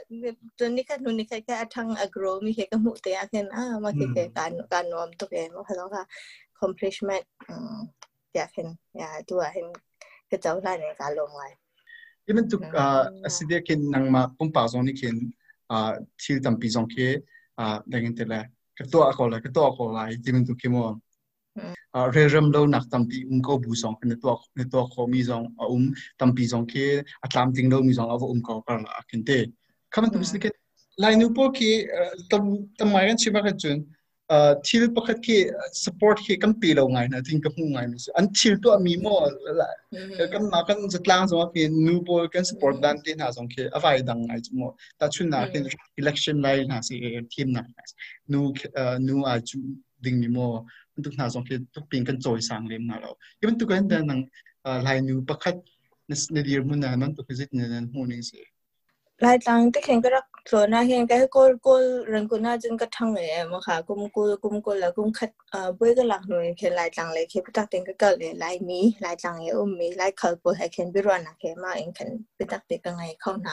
[0.59, 6.07] ตอนนี้ก็หนุนนี่แค่แค่ทา้ง agro มีแค่กับมุติยาเห็นอ่ามาแค่การการนอมตัวเองว่าเขาต้องการ
[6.55, 7.79] accomplishment อืม
[8.33, 9.73] tiakin ya tua hin
[10.33, 11.53] hetau lai ne ka long lai
[12.29, 12.57] even to
[13.27, 15.17] asidia kin nang ma pum pa zoni kin
[16.21, 17.09] thil tam pi zong ke
[17.91, 18.45] dangin te la
[18.79, 20.83] ka to akol la ka to akol lai even ờ, to kimo
[22.15, 25.01] re rem lo nak tam pi um ko bu song ne to ne to ko
[25.13, 25.85] mi zong um
[26.19, 26.87] tam pi zong ke
[27.25, 29.39] atlam ting lo mi zong avo um ko ka akin te
[29.93, 30.53] kamen tum siket
[31.03, 31.71] lai nu po ki
[32.31, 32.43] tam
[32.79, 33.79] tam mai ran chiba ka chun
[34.29, 37.75] Ờ, thil pakhat ki ờ, support cầm kam lâu ngày ngai thì thing ngày hu
[37.75, 39.67] ngai mis an thil mì mò mo la
[40.33, 43.63] kam na rất zatlang zo ki new ball kan support dan tin ha khi ki
[43.83, 44.43] vài dang ngai ừ.
[44.53, 44.67] ờ, mò
[44.99, 45.63] ta chun na kin
[45.95, 47.01] election line là gì
[47.39, 47.63] team này
[48.29, 48.53] nu
[49.01, 49.59] nu a chú
[50.01, 50.65] ding mi mo
[51.05, 53.67] tu na zong khi tu ping kan choi sang lên nào na cái even tu
[53.67, 54.23] kan dan nang
[54.85, 55.55] lai nu pakhat
[56.09, 58.39] nes ne dir mun na man tu visit ne nan hu ning si
[59.19, 61.81] lai tang te khen cái đó thua na hiền cái cô cô
[62.13, 65.13] rèn cô na chân cái thằng này mà khá cũng cô cũng cô là cũng
[65.13, 67.95] khách à ờ, bây cái lạc rồi khi lại chẳng lại khi bắt đầu cái
[67.99, 71.03] cờ lại lại mí lại chẳng lại ôm mí lại khờ cô hay khen biết
[71.03, 72.09] rồi nè khi mà anh khen
[72.39, 73.51] bắt đầu tiếng cái không nè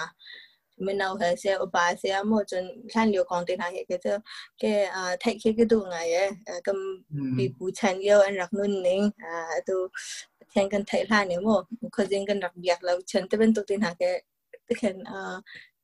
[0.78, 2.72] mình nào hay xe ở bài xe mà chân
[3.12, 4.18] liệu còn tiếng này cái cái
[4.62, 6.76] cái à thay khi cái ờ, đồ này ấy ờ, cầm
[7.14, 7.20] ừ.
[7.38, 9.74] bị bù chân yêu anh rắc nôn nín à tu
[10.56, 13.54] thằng cần thay lại nữa mà có riêng cần đặc biệt là chân tới bên
[13.54, 14.24] tụi tiếng này cái
[14.82, 15.20] cái à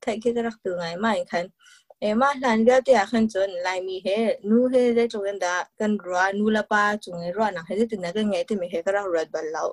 [0.05, 1.45] ทักที่จะรักตัวไงมาอีกคัน
[1.99, 4.07] เอ๊มาหลังเดียวที่อยากันจนลายมีเฮ
[4.49, 9.63] นูเฮได้จงกันดากันรัวนูละป้าจงไอ้รัวนักเห้ที่ตื่นกันไงที่มีเหฮก็รักรัดบัลเลา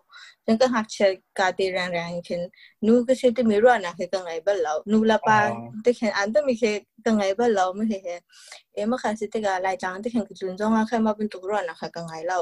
[0.44, 2.40] ฉันก็หักเชิดกาตีแรงแรงขึ้น
[2.86, 5.38] นูก็เชื่อที่มีรัวนักเห้กันไงบัลเลานูละป้า
[5.84, 6.64] ที่เห็นอันต้องมีเหฮ
[7.04, 8.08] กันไงบัลเลาไม่เฮเฮ
[8.74, 12.38] เอ๊มาขันสิทธิการลายจางที่เห็นกับจุนจงอ่ะแข่มาเป็นตุกรัวนักให้กันไงเรา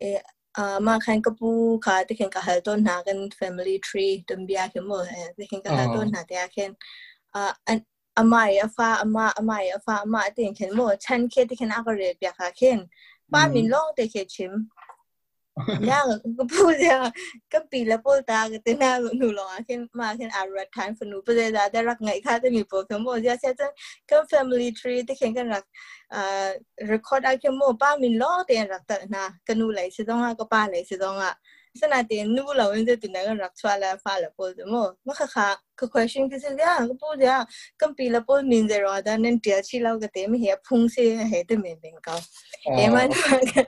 [0.00, 0.20] เอ่ะ
[0.56, 1.50] อ่ามาเขนกับปู
[1.84, 6.72] ค่ะที่เขนกับเฮลต้นหนากัน family tree ดมเบียขึ้นมาเฮที่เขนกับเฮลต้นหนาที่อาเขน
[7.36, 7.78] อัน
[8.16, 12.78] อามายอาฟ้าอามาอามายอาฟ้าอามาเตียงเขียนหมดฉันเคที่เขียนอักเรียบยากเข็น
[13.32, 14.52] ป้ามินล่องเตะเขียนชิม
[15.90, 16.04] ยาก
[16.38, 17.08] ก็พูดยาก
[17.52, 23.70] ก็ปีละปูตาก็ตหน้าหนูลองเข็นมาเข็นอารัทันฝนูประเดี๋ยวได้รักไงค่ะจะมีโปรเข็นหมดยาเช่นจัง
[24.08, 25.64] ก็ family tree ที่เขียนกันรัก
[26.14, 26.48] อ่อ
[26.90, 31.32] record อะไรเขียนหมดป้ามินล่องเตะรักแต่นาก็หนูไหลสิ่งต้องอ่ะก็ป้าไหลสิ่งต้องอ่ะ
[31.76, 42.12] 是那点你不老人在对那个拿出来发了不怎么，我哈哈，个 question 就是这样，个不这样，跟别了不明在罗的，恁别去那个点么些碰些还得明明搞，
[42.78, 43.08] 哎嘛那
[43.62, 43.66] 个，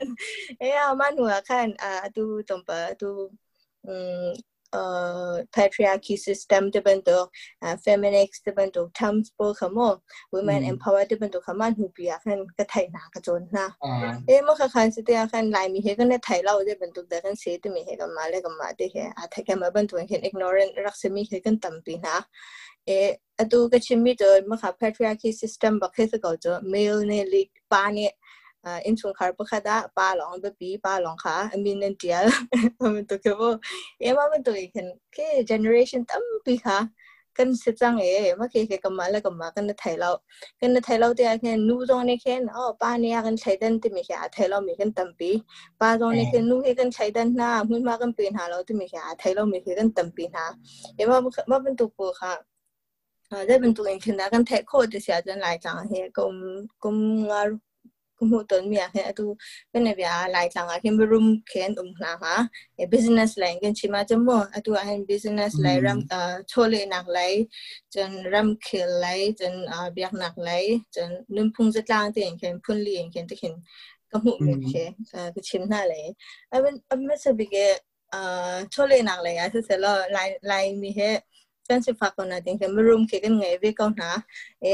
[0.61, 3.31] 哎呀嘛那看啊，都懂不都，
[3.83, 4.37] 嗯。
[5.57, 7.21] patriarchy system ทจะเป็นตัว
[7.85, 9.79] feminist จะเป็นตัว term ปูขโม
[10.35, 13.69] women empower จะเป็นตัวขมันหูเปียกันก็ไทยหนากระจนนะ
[14.27, 22.17] เอ้เมื่อคันสิเตียกันลายมีเหตุกันในไทยเราจะเป็นตัวเด็กกันเสียจะมีเฮกันมาเลยกันมาได้เฮอาจัยกันมาเป็นตัวเห็น ignorant รักษมีเหตุกันต่ำปีนะ
[22.87, 22.99] เอ้
[23.39, 28.13] อตัวก็ชิมมีเจินเมื่อค่ะ patriarchy system บักให้สกอตเจะ male ในลิย l ป้าเนี่ย
[28.87, 31.85] อิน啊，คา开始ปาดาปาลองเบ们ีปาลองค่ะ我们น
[34.61, 34.87] 以前，น
[35.49, 36.79] g e n e r a t i o นตั้มปีค่ะ
[37.37, 40.11] กันเสียจังเอ๋มาเคยกันมาแล้วกันมากันไทยเรา
[40.61, 45.31] กันไทยเราเดียกันนู้ตรงนี้แค่อ๋อป้าเนี่ยกันใช้ดันที่มีแค่ไทยเรามีกันตั้มปี
[45.81, 50.45] ป้าตรงนี้คันนู้กันใช้ดันหน้ามุ่นมากันปีนหาเราที่มีแค่ไทยเรามีกันตั้มปีหา
[50.95, 52.33] เอ๋มมาวมาเป็นตัวกูค่ะ
[53.31, 56.35] อ่าได้เป็นตัวเองคือนะกันแทะโคตรจะเสียจนหลายจังเฮ้กุม
[56.83, 56.97] กุม
[57.31, 57.49] งาร
[58.19, 59.37] kumu ton mi akhe tu
[59.73, 62.35] kene bia lai thanga him room khen um hna ha
[62.83, 65.83] e business lai gen chima chamo atu a hen business lai ừ.
[65.87, 67.33] ram ờ, chole nak lai
[67.95, 72.21] chen ram khel lai chen ờ, biak nak lai chen num phung zat lang te
[72.43, 73.55] khen phun li khen te khen
[74.11, 74.85] kamu mi khe
[75.35, 76.05] ke chim na lai
[76.55, 77.65] aben amme sabi ke
[78.75, 81.09] chole nak lai ase se lo lai lai mi he
[81.69, 84.09] chen se fa kona ding ke room ke gen ngai ve ko na
[84.69, 84.73] e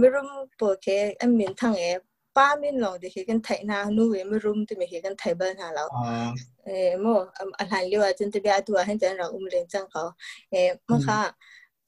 [0.00, 0.28] mirum
[0.58, 1.92] po ke amin thang e
[2.36, 5.84] ป้ามินเราเด็กกันไทยนาหนูเวมรุมที่มีเห็กันไทยบ้านหาเรา
[6.64, 7.06] เออโม
[7.58, 10.02] อะไรเรียกว่าจนจะไปตัวให้จันเราอุ้มเลี้ยงจังเขา
[10.50, 11.20] เออมั้งค่ะ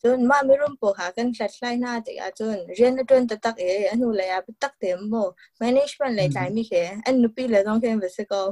[0.03, 5.15] จนมาไม่รุมปวหากันคลัดไล่หน้าแต่อาจนเรียนจนตะตักเอออันนู้นเลยอ่ะตักเต็มโม
[5.63, 8.43] management เลยใจมีแค่อันนู้นปีเลยต้องเข้มไปสักเอา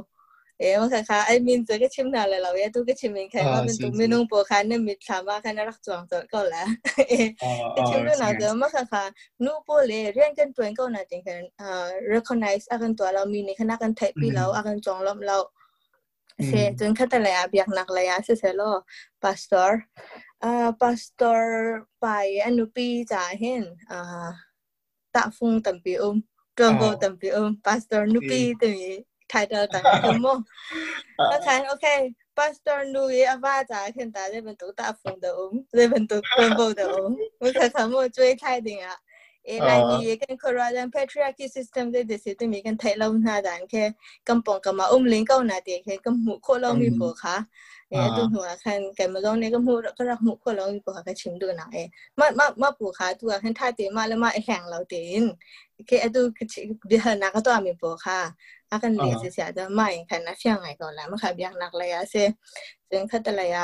[0.59, 6.67] เอ๋มค่ะค่ะไอ้มินเจอก็ชิมนานเลยเราเอ๋ตู้ก็ชิมเองใครว่าเป็นตู้ไม่นุ่งโปรคันเนี่ยมีสามารถใครน่ารักจวงจอดก็แล้ว
[7.07, 9.03] เอ๋ชิมด้วยหนาเกินมันค่ะค่ะ
[9.43, 15.37] นู่โปรเลยเรื่องกันตัวเองก็น่าจริงค่ะอ่า recognize อาการตัวเรามีในคณะกันเทปปีเราอาการจองล้อมเรา
[16.47, 18.83] เช่จนขค่แต่ละอาบอยากนักเลยอะเซเซโล์
[19.21, 19.79] พาสตอร์
[20.43, 22.05] อ่าพาสตอร์ไป
[22.45, 24.27] อนุปีจ่าเห็นอ่า
[25.15, 26.17] ตะฟงตัมปีอุ้ม
[26.59, 28.95] จงโกตัมปีอุ้มพาสตอร์นุปีตัวนี้
[29.27, 30.33] 台灯等什么
[31.17, 33.73] ？OK OK，把灯弄一阿吧，子。
[33.95, 35.51] 现在这边多大风的哦？
[35.71, 37.11] 这边多温柔的哦？
[37.39, 38.91] 我这台灯追太顶啊。
[39.47, 43.93] Nigerian patriarchy system de de se te mi kan thai lau na dan ke
[44.25, 46.89] kam pong kam ma um ling kau na de ke kam mu kho lau mi
[46.99, 47.35] bo kha
[47.91, 50.67] e tu hu khan kai ma long ne kam mu ka rak mu kho lau
[50.73, 51.83] mi bo kha chim du na e
[52.17, 54.65] ma ma ma pu kha tu a khan tha te ma le ma e hang
[54.73, 55.27] lau te in
[55.87, 56.21] ke atu
[56.89, 58.19] bi ha na ka to mi bo kha
[58.73, 61.17] a kan le se sia da ma in kan na fyang ngai ko la ma
[61.21, 62.23] kha biang nak la ya se
[62.91, 63.63] jen khat la ya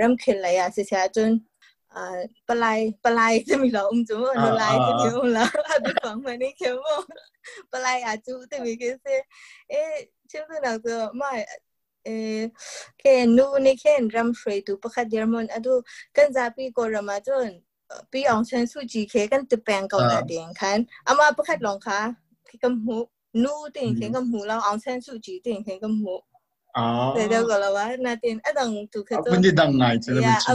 [0.00, 1.32] ram khil la ya se sia chun
[1.94, 4.72] 呃，本来本来这么老，我们怎么本来
[5.04, 6.82] 这么老，还不放回那个么？
[7.70, 9.00] 本来啊，就这么个是，
[9.68, 11.26] 诶，就是那个嘛，
[12.04, 12.50] 诶，
[13.02, 15.44] 看努那看咱们水土不看点么？
[15.46, 17.30] 啊，都跟咱比过了嘛，就
[18.08, 22.16] 比昂山素季看跟这边高大点看，啊嘛不看龙卡，看
[22.58, 26.24] 跟虎努点看跟虎，然后昂山素季点看跟虎。
[27.14, 29.22] 对对个了哇，那天一等都开始。
[29.28, 30.54] 问你等来，真的呀，啊，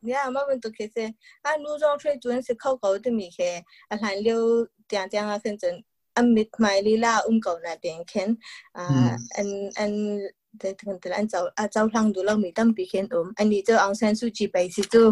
[0.00, 5.82] 呀，我们都开始，啊，路上水准是靠高的米些，啊，还有点点啊，反正
[6.14, 8.36] 啊，米买哩啦，我们搞那点看，
[8.72, 10.20] 啊，嗯嗯。
[10.56, 15.02] แต่ถึงแต่อันเจ้าอาเจ้าทางดูเรามีตั้งปีเขียนอมอันนี้เจ้าอังเซนซูจีไปสิจู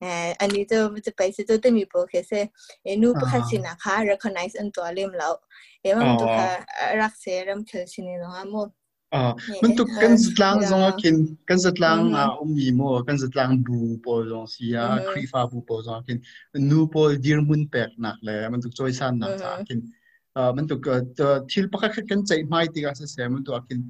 [0.00, 2.30] เอ่ออันนี้เจ้าจะไปสิจูแต่มีโปรเคส
[2.84, 5.34] เอนูประคัสินะคะ recognize อันตัวเล่มแล้ว
[5.80, 6.28] เอว่ามันตัว
[7.00, 8.62] รักเสริมเชื่อชินีน้องอ่ะมั้
[9.14, 11.14] อ่ามันตุกันสุดลังซองกิน
[11.48, 16.18] กันสุดลังอ่าอุ้มมีโมกันสุดลังดูปอซองสิยาครีฟาบูปอซองกิน
[16.70, 19.78] นูปอดีร์มุนแปกหนักเลยมันตุกช่วยสั้นหนักจากิน
[20.56, 23.80] มันตุกเอ่อทิลปะค่ะกันใจไม่ติกาเสียมันตุกกิน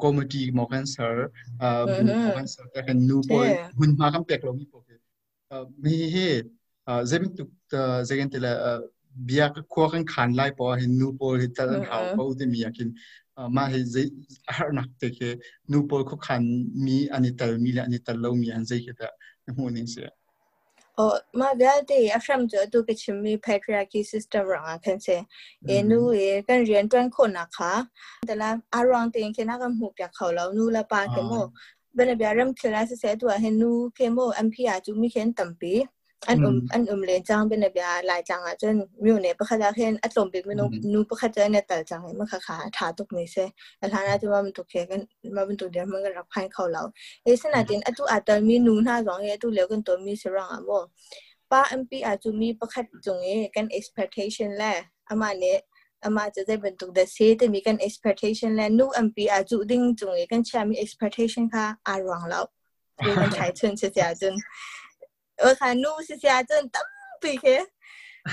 [0.00, 1.28] คอมดี้มอคันเซอร์
[1.62, 3.38] อ่ามอกันเซอร์แต่กันนูปอ
[3.78, 4.90] มุ่นมากันแปกลงมีโปเก
[5.50, 6.28] อ่ามีเฮ่
[6.88, 8.52] อ่าเจมตุกเอ่อเจกันเตละ
[9.26, 12.88] เบียร์ก็ควงกันขันไล่ปอเห็นนูโปอเห็นตะลันเขาเขาอุมีอ่ะกิน
[13.56, 13.96] มาให้ใจ
[14.48, 15.08] อาหนักเตะ
[15.70, 16.42] นูปอลคุขัน
[16.86, 19.06] มีอันนี้แต่มีและอันนี้แต่เรามีอันใจแค่แต่
[19.56, 20.06] หัวนี้เสีย
[20.96, 21.04] โอ้
[21.38, 25.08] มาเดี๋ยวเดี๋ยวอาชามจะดูกิจมี patriarchy system รังอ่ะคันเซ
[25.66, 27.72] เอนูเอกันเรียนต้นคนนะคะ
[28.26, 31.32] แต่ละอารมณ์เต็งแค่นักมุกอยากเขาแล้วนูละปาเกโม
[31.94, 35.72] เป็นแบบเริ่มเคลาสเซตัวเห็นนูเคโมเอ็มพีอาจูมีเข็นต่ำปี
[36.26, 43.44] อันอุ่มอันอุ่มเลยจ้างเป็นแบบลายจังอ่ะจนมิวเนี่ยปะคาจะเช่นอัตมเป็นไม่นุนุประคาจะเนี่ยแต่จังให้มันขาขาถาตกในใช่
[43.78, 45.00] แต่ถ้านอาจจะว่ามันตกเขกัน
[45.36, 46.82] มาเป็นตัวเดียวมันก็รับพห้เขาเรา
[47.24, 50.78] เอสนาจินอัตุอาจจะมีนุู่หน้าสองเฮตุเหลวกันตัวมีสรองอ่ะบ่
[51.50, 54.74] ป้าอ็มพีอาจจะมีประคาจงเอกันเ e x p e c t a t i o นแหละ
[55.08, 55.58] อามาเนี่ย
[56.04, 61.08] อามาจะได้เป็นตัวเดซีแต่มีกันเ e x p e c t a t i o นแหละนุู่อ็มพีอาจจะดึงจงเอกันแชร์มีเ e x p e
[61.08, 62.46] c t a t i o นค่ะอารองเแลด
[63.08, 64.34] วมันใช้เชิงเสียจน
[65.46, 67.58] w อ g ค a n nu situatie een tampige.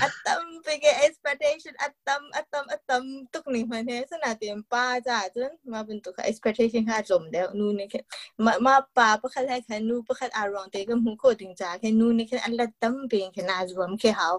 [0.02, 8.00] อัตมไปเกอเอ็กซ์ปีเทชันอัตมอัตัมอัตัมตุกนี่มันเนี่ยสนาเตรียมป้าจ้าจนมาเป็นตุกเอ็กซ์ปีเทชันค่ะจมแล้วนู่นนี่แค่
[8.44, 14.30] มามาป้าเพระคันแรกแค่นู่นประคัอารมณ์เตก็มุ่โคตรจ้าแค่นู่นี่แค่อันละตั้มเป็นแค่น่าจะรวมแค่เขา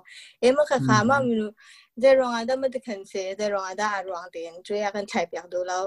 [0.42, 1.52] เอ็มก็ข้ามามันู่น
[2.00, 5.84] เจรองอันดับมันจะคันเซ่เจรองอันดับอารมณ์เตนช่วยกันใช้เปียกดูแล้ว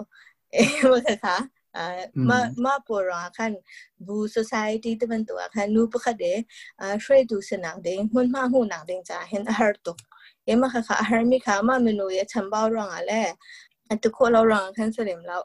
[0.53, 1.37] เอ็มก็ขา
[1.73, 2.09] Uh, mm.
[2.27, 3.55] ma ma pora kan
[4.01, 6.43] bu society teman tua kan nu pakha de
[6.83, 9.95] uh, shre du senang de mun ma hu nang de cha hen har to
[10.51, 13.37] e ma kha har mi kha ma menu ye cham bao rong ale
[14.03, 15.43] to ko lo rong kan se lim lao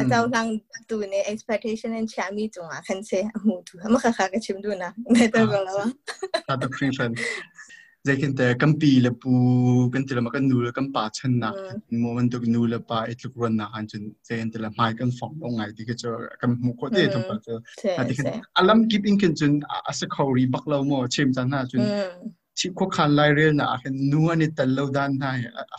[0.00, 4.00] a taw lang tu ne expectation and chami tu nga kan se mu tu ma
[4.02, 5.86] kha kha ka chim du na ne to go la wa
[6.48, 7.16] ta to free friend
[8.08, 9.30] zeikente kampi le pu
[9.92, 11.48] kan tila makan nu le kan pa chan na
[12.02, 15.10] mo man tuk nu le pa itluk ron na han chun zeikente la mai kan
[15.18, 17.54] phong long ngai dikhe cho kan mu ko de thum pa cho
[18.10, 18.28] dikhe
[18.60, 19.52] alam kip in kan chun
[19.90, 21.82] asa khori bak lo mo chem chan na chun
[22.58, 25.28] chi ko khan lai rel na akhen nu ani tal lo dan na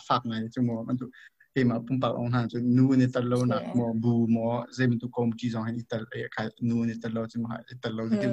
[0.08, 1.06] fak ngai chu mo man tu
[1.54, 4.46] he ma pum pak ong han chun nu ani tal lo na mo bu mo
[4.78, 7.56] zeim tu kom ki jong han ital e kha nu ani tal lo chum ha
[7.74, 8.28] ital lo dikhe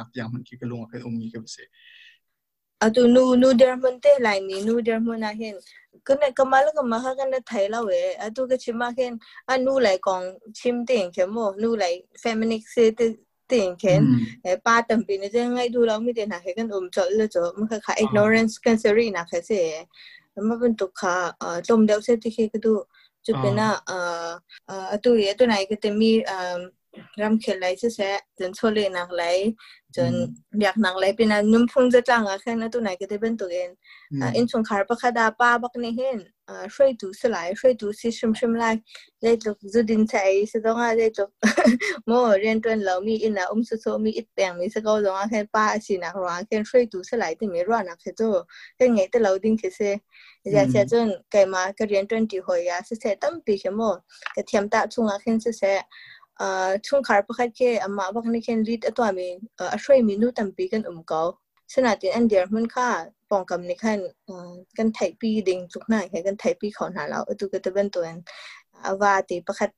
[0.00, 1.64] ak yang man ki ka lung akhen um ni ka se
[2.82, 5.54] อะตัวนูนูเดิมมันเตะไลนี่นูเดิมมันอะไรเห็น
[6.06, 9.12] ก็เนี่ยก็มาแล้วก็มาหากันในไทยแล้วเอ๊ะตัวก็ชิมมาเห็น
[9.48, 10.20] อะนูไลกอง
[10.58, 11.84] ชิมเต็งเข็มโมนูไล
[12.20, 14.00] เฟมินิกซ์เต็งเข็ม
[14.42, 19.74] เอ๊ะป้าตั้งปีนี้จะง่ายดูเราไม่ได้นะเห็นกันอุ่มจดเลยจดมันคือค่ะิ g โนเรนซ์กันเสรีนะแค่เสีย
[20.32, 22.74] แล้วมันเป็นตุกขาเอ่อตมเดาเสียที่เขาก็ดู
[23.26, 24.28] จุดเป็นอะเอ่อ
[24.66, 26.58] เอ่อตัวเอ๊ะตัวไหนก็จะมีเอ่อ
[27.22, 27.90] รำเขียนไรเช่
[28.38, 29.22] จนช่วยเลยนักไร
[29.96, 30.12] จน
[30.62, 33.68] อยากนักไรเป็นอันนุ่มพุ่งจะจังอะแค่นั้นตัวไหนก็ได้เป็นตัวเอง
[34.20, 38.64] อ่าอินชงคาร์ปะคดาป้าบักนี่เห็นอ่าช่วยดูสลายช่วยดูซิชิมชิมไล
[39.20, 40.16] ได้จบจุดินใจ
[40.50, 41.30] สต้องอะได้จบ
[42.06, 48.36] โมเรียนตัวเรามีอินนะอุ้มสุโซมีอิดแปลงมีสกอลงอะแค่ป้าสินักร้องแค่ช่วยดูสลายที่มีร้อนนักเสียตัว
[48.76, 49.92] แค่ไงแต่เราดิ้งเสีย
[50.52, 53.90] อยากเสียจนไก่มากเรียนตัวดีหอยอะเสียตั้มปีเขมอ
[54.34, 55.76] กระเทียมตะชุงอะแค่เสีย
[56.86, 59.28] ช่วงคาร์พคัดเคอามาวกาีนเคนรีดตัวมี
[59.58, 61.22] อาช่วยมีนูตัมปีกันอุ่มเกา
[61.74, 62.88] สนาตินอันเดียร์มันค่า
[63.30, 63.98] ปองกำนี่ขั้น
[64.78, 68.18] กันไทยปีดิงจุกหน้าแค่กันไทยปีเขาหาเราตัวกจะตเป็นตัวน
[69.02, 69.70] ว่าตีประคัด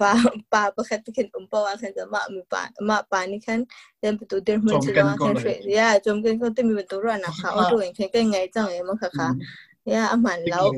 [0.00, 0.12] ว่า
[0.52, 3.60] ปาประคัดเคนอุ่มปว่าขันจะมามีปามาปานี่ขัน
[4.00, 9.28] เดินประตูเดินมันจะรอแค่ช่วยยาจมกันก็ต้องมีประตูรอนนะคะอตัวเองเค่ไงจังเองมั้งค่ะ
[9.88, 10.76] Ya aman lau.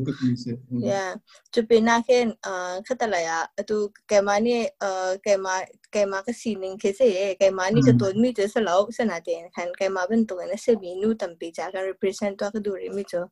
[0.78, 1.18] Ya,
[1.50, 2.38] cuci nak kan,
[2.86, 4.70] kata lah ya, tu kemana
[5.18, 9.74] kema kema ke sini ke se, kema ni ke tuh mi tu selau senatin kan,
[9.74, 13.26] kema bentuk kan se minu tampi jaga represent tu aku duri mi tu.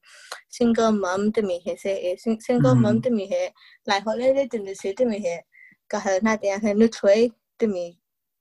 [0.50, 3.54] Single mom tu mi he se, single mom tu mi he,
[3.86, 5.36] lai hot le tu ni se tu mi he,
[5.86, 7.30] kahal nanti akan nu cuy
[7.62, 7.94] tu mi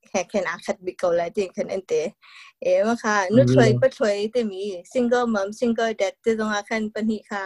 [0.08, 2.08] แค่แค่นักบิโกลาจริงค่นัันเอง
[2.62, 7.44] เอวค่ะนุ่ยช่วยก็ช่วยเต่มีซิงเกิลมัมซิงเกิลเด็ดเจ้องอาคันปนีค่ะ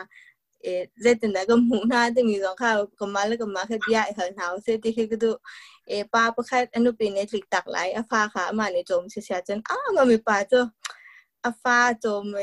[0.62, 0.66] เอ
[1.00, 5.32] เจตินะก็มูน้าเต็มีสองข้าวก็มาแล้วก็มาแค่เบายเหินเฮาเสซติเคก็ดู
[5.88, 10.66] เอป้าปะแค่อนุปีเนตริกตักไหลอาฟาค่ะมาในโจมเสียจนอ้าวมัมีป้าจ้ะ
[11.44, 12.40] อาฟาโจมเ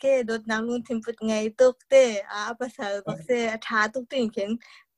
[0.00, 1.94] แค่ดดน้ำลงทิมพุดไงตุกเต
[2.32, 4.50] อาภาษาบักเซอาทาตุกเตเข็น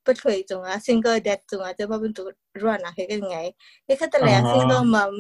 [0.09, 2.26] ปช่วยจงอ่ะซิงเกิลเด็ดจงอ่ะจะมาเป็นตัว
[2.62, 3.38] ร่วนอะไรกันไง
[3.84, 5.12] ไ็้ข้าแต่แล้ซิงเกิลมัม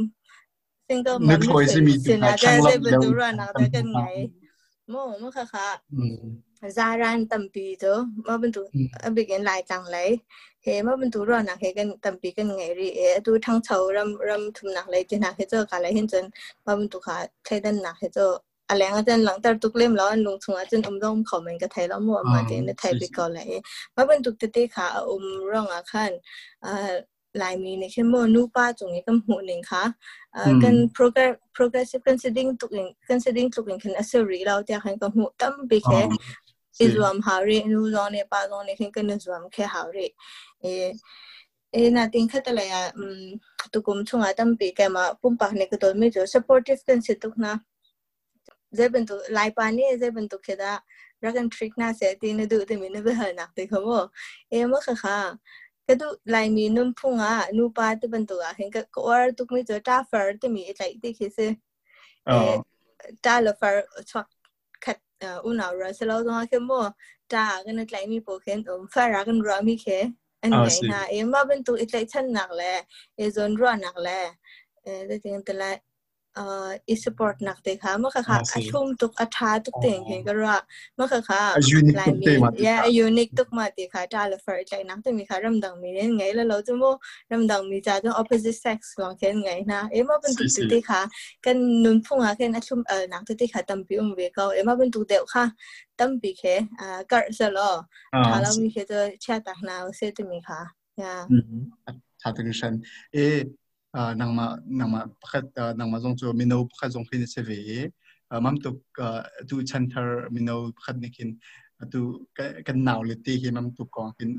[0.88, 2.44] ซิงเกิลมัมซม่ช่วยสิมีแต่ช
[2.84, 4.02] เป็นตัวร่วนอะไรกันไง
[4.90, 5.68] โม่เมื่อค่ะค่ะ
[6.76, 7.94] จารันตัมปีเจ้า
[8.26, 8.64] มาเป็นตัว
[9.02, 10.10] อันเปินลายจังเลย
[10.62, 16.24] เฮ้มาเป็นตัวร่วนอะไรกันตัมปีกันไงรีเอตัวทั้งเท่ารำรำทุ่มหนักเลยจีนักเฮ้เจ้กันเลยเห็นจน
[16.64, 18.18] มาเป็นตัวขาใช้ดันหนักเฮ้เจ
[18.68, 23.60] อะไรอะจยนหลังแต่ตุกเล่มแล้วลงทุงอาจารย์อมร่องเขาเหมือนกับไทยแล้วมัวมาเจนไทยไปก่อนเลย
[23.94, 26.12] มาเป็นตุกเตเต้ขาอมร่องอาคัน
[27.42, 29.84] ลายมีในเช่นโมนูป้าจงนี้ก็หูหนึ่งค่ะ
[30.62, 30.74] กัน
[31.58, 36.00] progress ีฟกันเ s ด i v e considering ตุกเอง considering ตุกเองคันอัศรีเราแต่คันก็หูตั้มไปแค่
[36.80, 39.98] อิสวามหาเรนูร้อนในป้าร้อนในช่นกันึกวามแค่หาเร
[40.60, 40.66] เอ
[41.72, 43.20] เอนาติงคัตเลยอ่ะอืม
[43.72, 47.54] ตุกุมชงอาตั้มไปแกมาปุ่มปากในก็ต้วไม่เจอ supportive กันสิตุกนะ
[48.76, 50.74] เจ็บเป็นตัวไลปานี่เจ็บเป็นตัวคิดว่า
[51.24, 54.02] รักกันทริกน่าเสียดีนะดูแต่ไม่ได้ไปหานักเลยคุณผู้
[54.48, 55.18] เอ็มว่าค่ะค่ะ
[55.84, 61.30] แค่ดูไลมีนุ่มพุงอ่ะนุ่มปาตัวเป็นตัวเห็นก็ว่าทุกมีตัวจ้าฟาร์ตมีอะไรที่คือ
[62.26, 62.54] เออ
[63.24, 64.26] จ้าลฟาร์ชอบ
[64.84, 64.96] ขัด
[65.46, 66.78] อุณหภูมิสโลตรงนั้นคุณผู
[67.32, 69.98] จ้ากันไลมีโปกันตัวฟาร์รักกันรอมีแค่
[70.42, 72.72] อันไหนนะเอ็มว่าเป็นตัวอะไรชั้นหนักแหละ
[73.16, 74.20] เอ้ยโซนร้อนหนักแหละ
[74.82, 75.70] เออจริงๆแต่ละ
[76.38, 80.58] อีสปอร์ตหนักเลยค่ะเมื่อค่ะอาชุมตุกอาชาตุกเต่งเห็นก็ว่า
[80.96, 86.92] เมื่อค่ะอายุนิกตุกเต่งยาอายุนิกตุกมาติค่ะจ้าเลยฝรั่งใจนักแต่มีค่ะรำดังมีเล่นไงแล้วเราจะว่า
[87.32, 91.02] รำดังมีจ้าต้องออปเปอร์ซิสเซ็กซ์ลองเขียนไงนะเอ๊ะมาเป็นตุกเต่งค่ะ
[91.44, 95.44] กันนุ่นพุ่งอาเช่นอาชุมเอ่อหนักตุกเต่ค่ะตั้มปีอุ้มเวก้าเอ๊ะมาเป็นตุกเต่งค่ะ
[95.98, 96.42] ตั้มปิเค
[96.80, 97.58] อ่ากระสโล
[98.26, 100.60] ถ้าเรามีเคจะแช่ตักน้ำเสียจะมีค่ะ
[101.02, 101.42] ยาอืม
[102.22, 102.72] ฮัตติลิชัน
[103.14, 103.38] เอ๊ะ
[104.20, 104.46] นังมา
[104.78, 105.44] นังมาพัด
[105.78, 107.70] นังมาจงจูมินอพัดจงพินิเวีย
[108.44, 109.00] มัมตุก
[109.48, 111.28] ตูชันเตอร์มินอพัดนี่กิน
[111.92, 112.00] ตู
[112.66, 114.30] กันหนาวหรือตีคินมัมตุกองกิน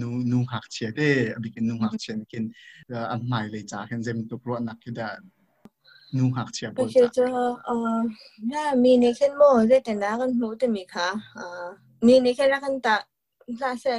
[0.00, 1.10] นูนูหักเชียเด้
[1.42, 2.44] บิคินนูหักเชียนกิน
[3.10, 5.20] อันใหม่เลยจ้าคินเซมตุกรวนักกิดาน
[6.16, 7.28] นูหักเชียบ่จ้าเือจ้า
[7.64, 7.98] เอ่อ
[8.48, 11.66] แม่มีนี่คินโม่ได้แต่นักกันหูแต่มีขาะเอ่อ
[12.06, 12.96] มีนี่แค่ละกันตา
[13.58, 13.98] แาเซก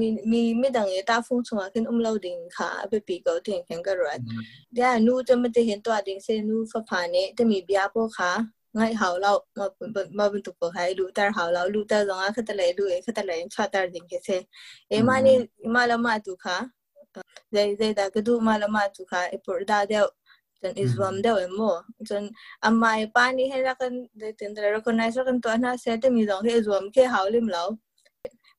[0.00, 4.20] มีมีไม่ดังเอตาฟงชงอาขึ้นอุ้มเราดิงค่ะไปปีกเอ่าถึงแข็งกระรัด
[4.74, 8.32] เดี๋ยนู้จะไม่ไจ้เห็นตัวดิงเซนนู้ฝ่าผ่านเนี่ยแตมีเบียโปค่ะ
[8.78, 14.28] งายเขาเรามาเป็นมาเป็นตุกเปให้ดูแต่เขาเรารู้แต่รองอาคตะเลยดูเองคตะเลยชาตาดิงเคเซ
[14.88, 15.36] เอมานี่
[15.74, 16.56] มาละมาตุค่ะ
[17.52, 20.06] เดี๋ยวเดก็ดูมาละมาตุค่ะไอปุ่ด้เดียว
[20.60, 21.60] จนอิสวามเดียวเอ็มโม
[22.08, 22.22] จน
[22.64, 27.64] อามาไอปานี่เห็นแล้วกันเด้ตื่นต่ระหนักในสักตัวน่าเสียแตมีตรงที่อิสวามแค่เขาลืมเรา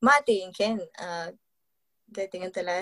[0.06, 0.60] มาตีงแค
[0.98, 1.26] เอ่อ
[2.14, 2.78] เดตงกันแต่ละ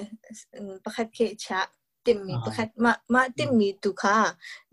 [0.83, 1.61] ประคัดเคชะ
[2.05, 4.15] ติมมีประคัดมามาติมมีตุค่ะ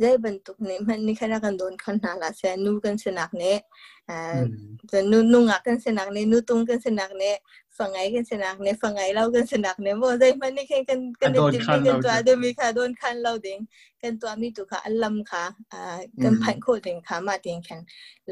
[0.00, 3.58] ได้บรรทุกนี้มันนี่แค่กันโดนขนาดละแสนูกันสนักเนี่ย
[4.90, 7.34] จะนูนุงักกันสนักเนี่ยนูตุงกันสนักเนี่ย
[7.76, 13.58] ฟังไงกันสนักเนี่ยฟังไงเล่ากันสนักเนี่ยโมได้มันนี่แค่กันกันติมมีกันตัวเดิมมีค่ะโดนคันเราเด้ง
[14.02, 17.80] กันตัวมีตุค่ะลำค่ะอ่ากันพันโคเด้งค่ะมาตีงแข็ง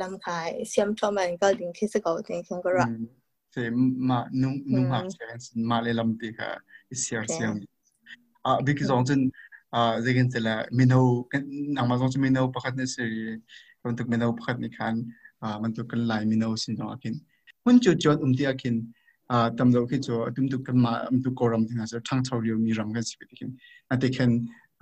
[0.01, 0.37] ลำค่ะ
[0.69, 2.91] เสียมทอมันก็เด้งที่สกอตเด้งแข็งก็รัก
[3.55, 5.17] fe ma nung nung hak hmm.
[5.21, 6.49] chance ma le lam ti kha
[6.95, 7.57] isiar siam
[8.49, 9.23] a bi ki zong chen
[9.77, 11.01] a zegen tela mino
[11.75, 13.37] nang ma zong chen mino pakhat ne seri
[13.83, 14.97] kon tuk mino pakhat ni khan
[15.41, 17.15] a ah, man tuk kan lai mino sin zong akin
[17.67, 18.77] hun chu chot um ti akin
[19.29, 22.01] a ah, tam lo ki chu atum tuk kan ma um tu koram thing asar
[22.09, 23.57] thang chaw ryo mi ram kan si bi kin
[23.93, 24.33] a te khen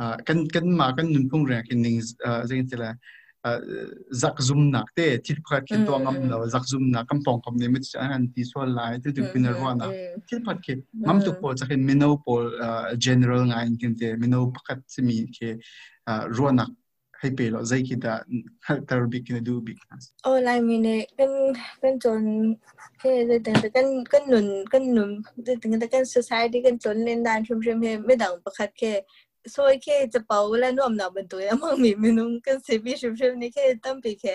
[0.02, 1.98] ah, kan kan ma kan nung pung ra kin ning
[2.48, 2.92] zegen tela
[4.22, 9.88] จักซุมหนักเต้ที่พัดขึตัวงัำเราจักซุมหนักกำปองคำนี้ไม่ใช่อารที่ส่วนไายที่ถึงเป็นรัวนะ
[10.28, 12.42] ทิี่พัดขึ้นงตุกโพจะเห็นเมนูปอล
[13.04, 15.38] general งานกันเต้มนูปคัดสมีเค
[16.08, 16.70] อรัวนัก
[17.18, 18.14] ให้เปล่าใจคิดว่า
[18.88, 21.24] ทารบิกินดูบิกนะโอ้ไลมีเนเอ็
[21.82, 22.22] กันกันจน
[23.00, 25.10] เจะถึงแต่กันกันหนุนกันหนุน
[25.46, 28.92] จะถึงแต่กัน society กันจนเล่นดานชุ่มชื่นเฮ้ไม่ดังประคัดแค่
[29.46, 33.34] 所以可以就保护嘞，侬唔拿本对啊，忙咪咪侬跟随便是不是？
[33.36, 34.28] 你可以当比起，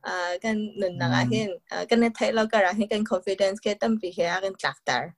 [0.00, 5.10] 啊，跟侬那个 hin，啊，跟你睇落个然后跟 confidence 可以当比起啊，跟 chapter，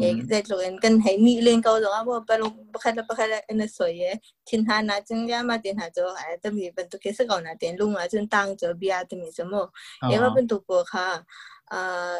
[0.00, 4.02] 诶，在做跟跟喺你练高中啊，我不咯不开了不开了，那所以
[4.44, 9.68] 天下那真呀嘛，天下就哎，当咪本都开始讲那点路嘛，就当做比啊，当咪什么，
[10.12, 11.24] 因为本都过哈，
[11.64, 12.16] 啊。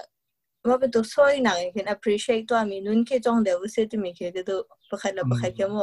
[0.71, 5.77] มาเป็นตัวช่วยหนังเห็น appreciate ตัวมีนุ่นแค่จ้องเดี๋ยวเสียที่มีแค่เดี๋ยวปะเขาปะเขาแค่โม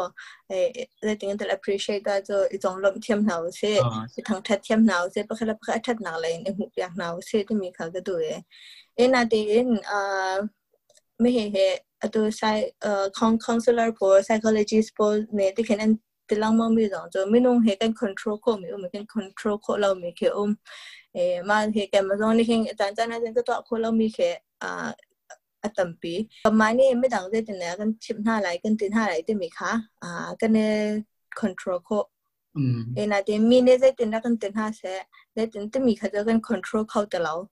[0.49, 0.57] เอ้
[1.05, 3.77] ได้ถึงแต่ appreciate ตัวจะจ้องลมเทียมหนาวเสีย
[4.27, 8.29] ทั้งทัดเทียมหนาวเสียปะเขาปะเขาทัดหนาวเลยในหูอยากหนาวเสียที่มีเขาก็ตัวเอ
[8.95, 10.37] เอ็นอาทิตย์เอ่า
[11.19, 11.59] ไม่เห็นเหร
[12.01, 12.41] อะตัวไซ
[12.81, 13.03] เอ่อ
[13.45, 15.91] counselor for psychologist f o เนี่ยที่เห็นนั่น
[16.29, 20.51] ที่เราไม่มีจ้องจะไม่นุ่งเห็นกัน control ควบมีอุ้มกัน control ควเราไม่เขียวุ้ม
[21.13, 24.19] เอ้มาเห็นแกมาจ้องนี่เห็นอาจารย์เจาหน้าที่ก็ตัวคนเรามีแค
[24.67, 24.95] à
[25.61, 28.59] à tầm bì ờ, mà này mới đăng lên thì này cần chip ha lại
[28.63, 29.67] cần tin ha lại thì mình khá
[29.99, 30.09] à
[30.39, 30.53] cần
[31.35, 32.03] control ko
[32.95, 33.05] em ừ.
[33.05, 35.03] là thì mình này thì nó cần tin ha sẽ
[35.35, 37.47] để tin thì mình khá cho cần control khâu từ lâu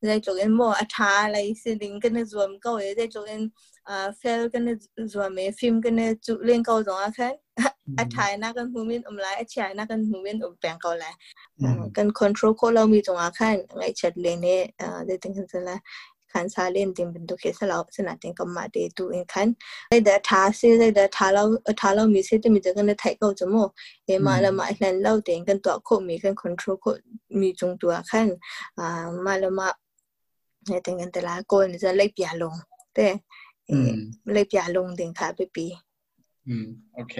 [0.00, 3.06] để cho em mua à cha lại xin đến cái này zoom câu ấy để
[3.10, 3.48] cho em
[3.82, 7.36] à fail cái này zoom ấy phim cái này chụp lên câu rồi à khen
[7.56, 7.62] ừ.
[7.96, 10.54] à cha na cần hùm yên um lại à cha na cần hùm yên um
[10.62, 11.12] bèn câu lại
[11.58, 11.66] ừ.
[11.68, 15.16] ờ, cần control câu lâu mi rồi à khen ngay chặt lên này à để
[15.20, 15.78] tính hình là
[16.32, 19.48] คันซาเล่นติมเป็นตัวเคสเราสนัเต็มกับมาเดตูเองขัน
[19.90, 21.42] ได้เดาท้าซีได้เดาท้าเรา
[21.80, 23.54] ท้าเรามีเสซตมีเจะกันได้ไทยก็จะโม
[24.06, 26.86] เอมาละมาแลนเล่าเต็มกันตัวโคมีกันคอนโทรลโค
[27.40, 28.28] มีจงตัวขัน
[28.78, 29.68] อ่ามาละมา
[30.68, 32.54] เนเต็มกันแต่ละคนจะเล็กเปียลง
[32.94, 33.06] แต่
[34.32, 35.66] เล็กเปียลงเต็งค่ะไปปี
[36.48, 37.14] อืมโอเค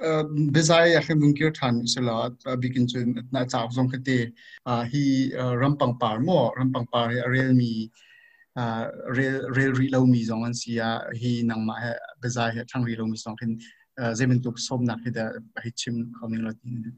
[0.00, 0.22] เอ่อ
[0.54, 2.30] บิซายอยากให้มึงเกี่ยวทันสลอด
[2.60, 4.18] บิกินจุนน่าจะเอาทรงคดี
[4.66, 5.02] อ่าฮี
[5.60, 6.28] รัมปังปาร์โม
[6.58, 7.72] รัมปังปาร์เรียลมี
[9.10, 11.92] rail rail ri lo mi zong an sia hi nang ma ha
[12.22, 13.58] gaza ha thang ri lo mi zong hin
[14.14, 15.30] zemin tuk som nak he da
[15.62, 16.90] hi chim coming lot in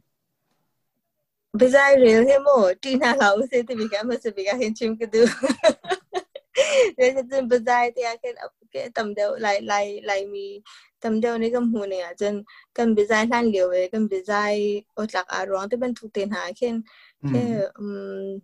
[1.57, 4.45] bizai rail he mo ti na la u se ti bi ka ma se bi
[4.47, 5.25] ka hin chim ke du
[6.99, 8.35] nên cho chân bây giờ thì cái
[8.73, 10.63] cái tầm đầu lại lại lại mi
[11.01, 12.45] tầm đầu này cầm hồn này à chân
[12.75, 14.43] cầm bây giờ than liều về cầm bây giờ
[14.95, 16.83] ở lạc à rồi thì bên thuộc tiền hà khen
[17.33, 18.39] cái um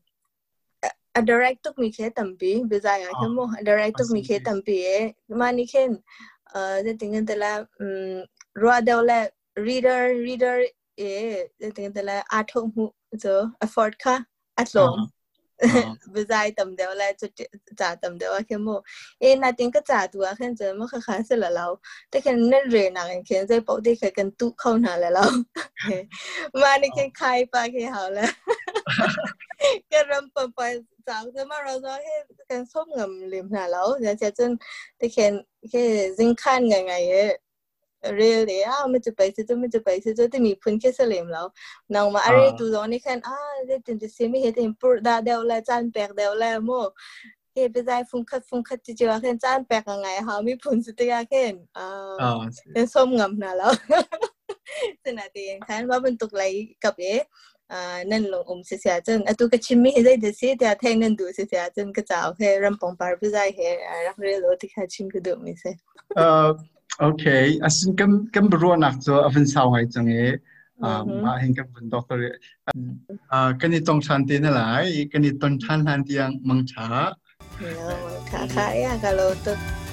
[1.16, 4.76] a direct took me ke tampi bizaya ke mo a direct took me ke tampi
[4.84, 5.00] e
[5.40, 5.96] mani ken
[6.54, 8.22] uh the thing the la um
[8.64, 9.20] ro de la
[9.56, 10.58] reader reader
[10.96, 12.86] e the thing the la a thong mu
[13.24, 14.14] so effort ka
[14.60, 15.08] at long
[16.12, 17.32] bizai tam de la chu
[17.80, 18.76] cha tam de wa ke mo
[19.28, 21.72] e na ting ka cha tu a khen je mo kha kha se la lao
[22.12, 24.92] te ken ne re na ken ken je pau de ke ken tu khau na
[25.06, 25.30] la lao
[26.60, 28.26] mani ken khai pa ke ha la
[29.92, 30.58] ก็รำปป
[31.06, 32.14] สาวจะมาเราจะให้
[32.50, 34.50] กันส้มเงิมลิมนะแล้วเนี่ยจะจน
[35.00, 35.32] ตะเคน
[35.68, 35.82] แค่
[36.18, 41.46] ซิงขั้นไงไง เอเรียลเลยอ้าวมันจะไปซื้อจะมันจะไปซื้อจ่มีพื้นแค่เสลิมแล้ว
[41.94, 46.80] น้องมาอะไรตัวนี้แค่อ้าวจเจ็นจะซีไม่เห็นเองปวดาเดวแลจานแปลกเดวแลโม่
[47.52, 51.42] แค่ไปใจฟุ้งคัดฟุ้งคัดจะเจอแค่จานแปลกยังไงฮะมีพื้นสุดยาแค่
[52.72, 53.72] เป็นส้มเงิมนะแล้ว
[55.04, 56.42] สนาดเองแค่ว่ามันตกไหล
[56.84, 57.20] กับเอ๊ะ
[58.10, 63.60] นั่นลงอมเสียจนอตุกชิมีได้ดิสยแต่แทงนั่นดูเสียจนก็จะเอาใรำปองปาร์ไปได้เฮ
[64.06, 65.64] รักเรื่องรถที่ข้าชิมก็ดูม่เซ
[66.16, 66.46] เอ่อ
[67.00, 67.24] โอเค
[67.62, 70.14] อาสินกันกันบรัวนักจะอวินสาวไงจังเอ
[70.84, 72.24] อ่ามาเห็นกันบนดอกเตอร์
[73.32, 74.60] อ่ากันนี่ตรงชันตีนอะไร
[75.12, 76.88] กันนี่ตรงชันทันเตียงมังชา
[77.54, 79.85] เค่ะค่ะยากะโลตุ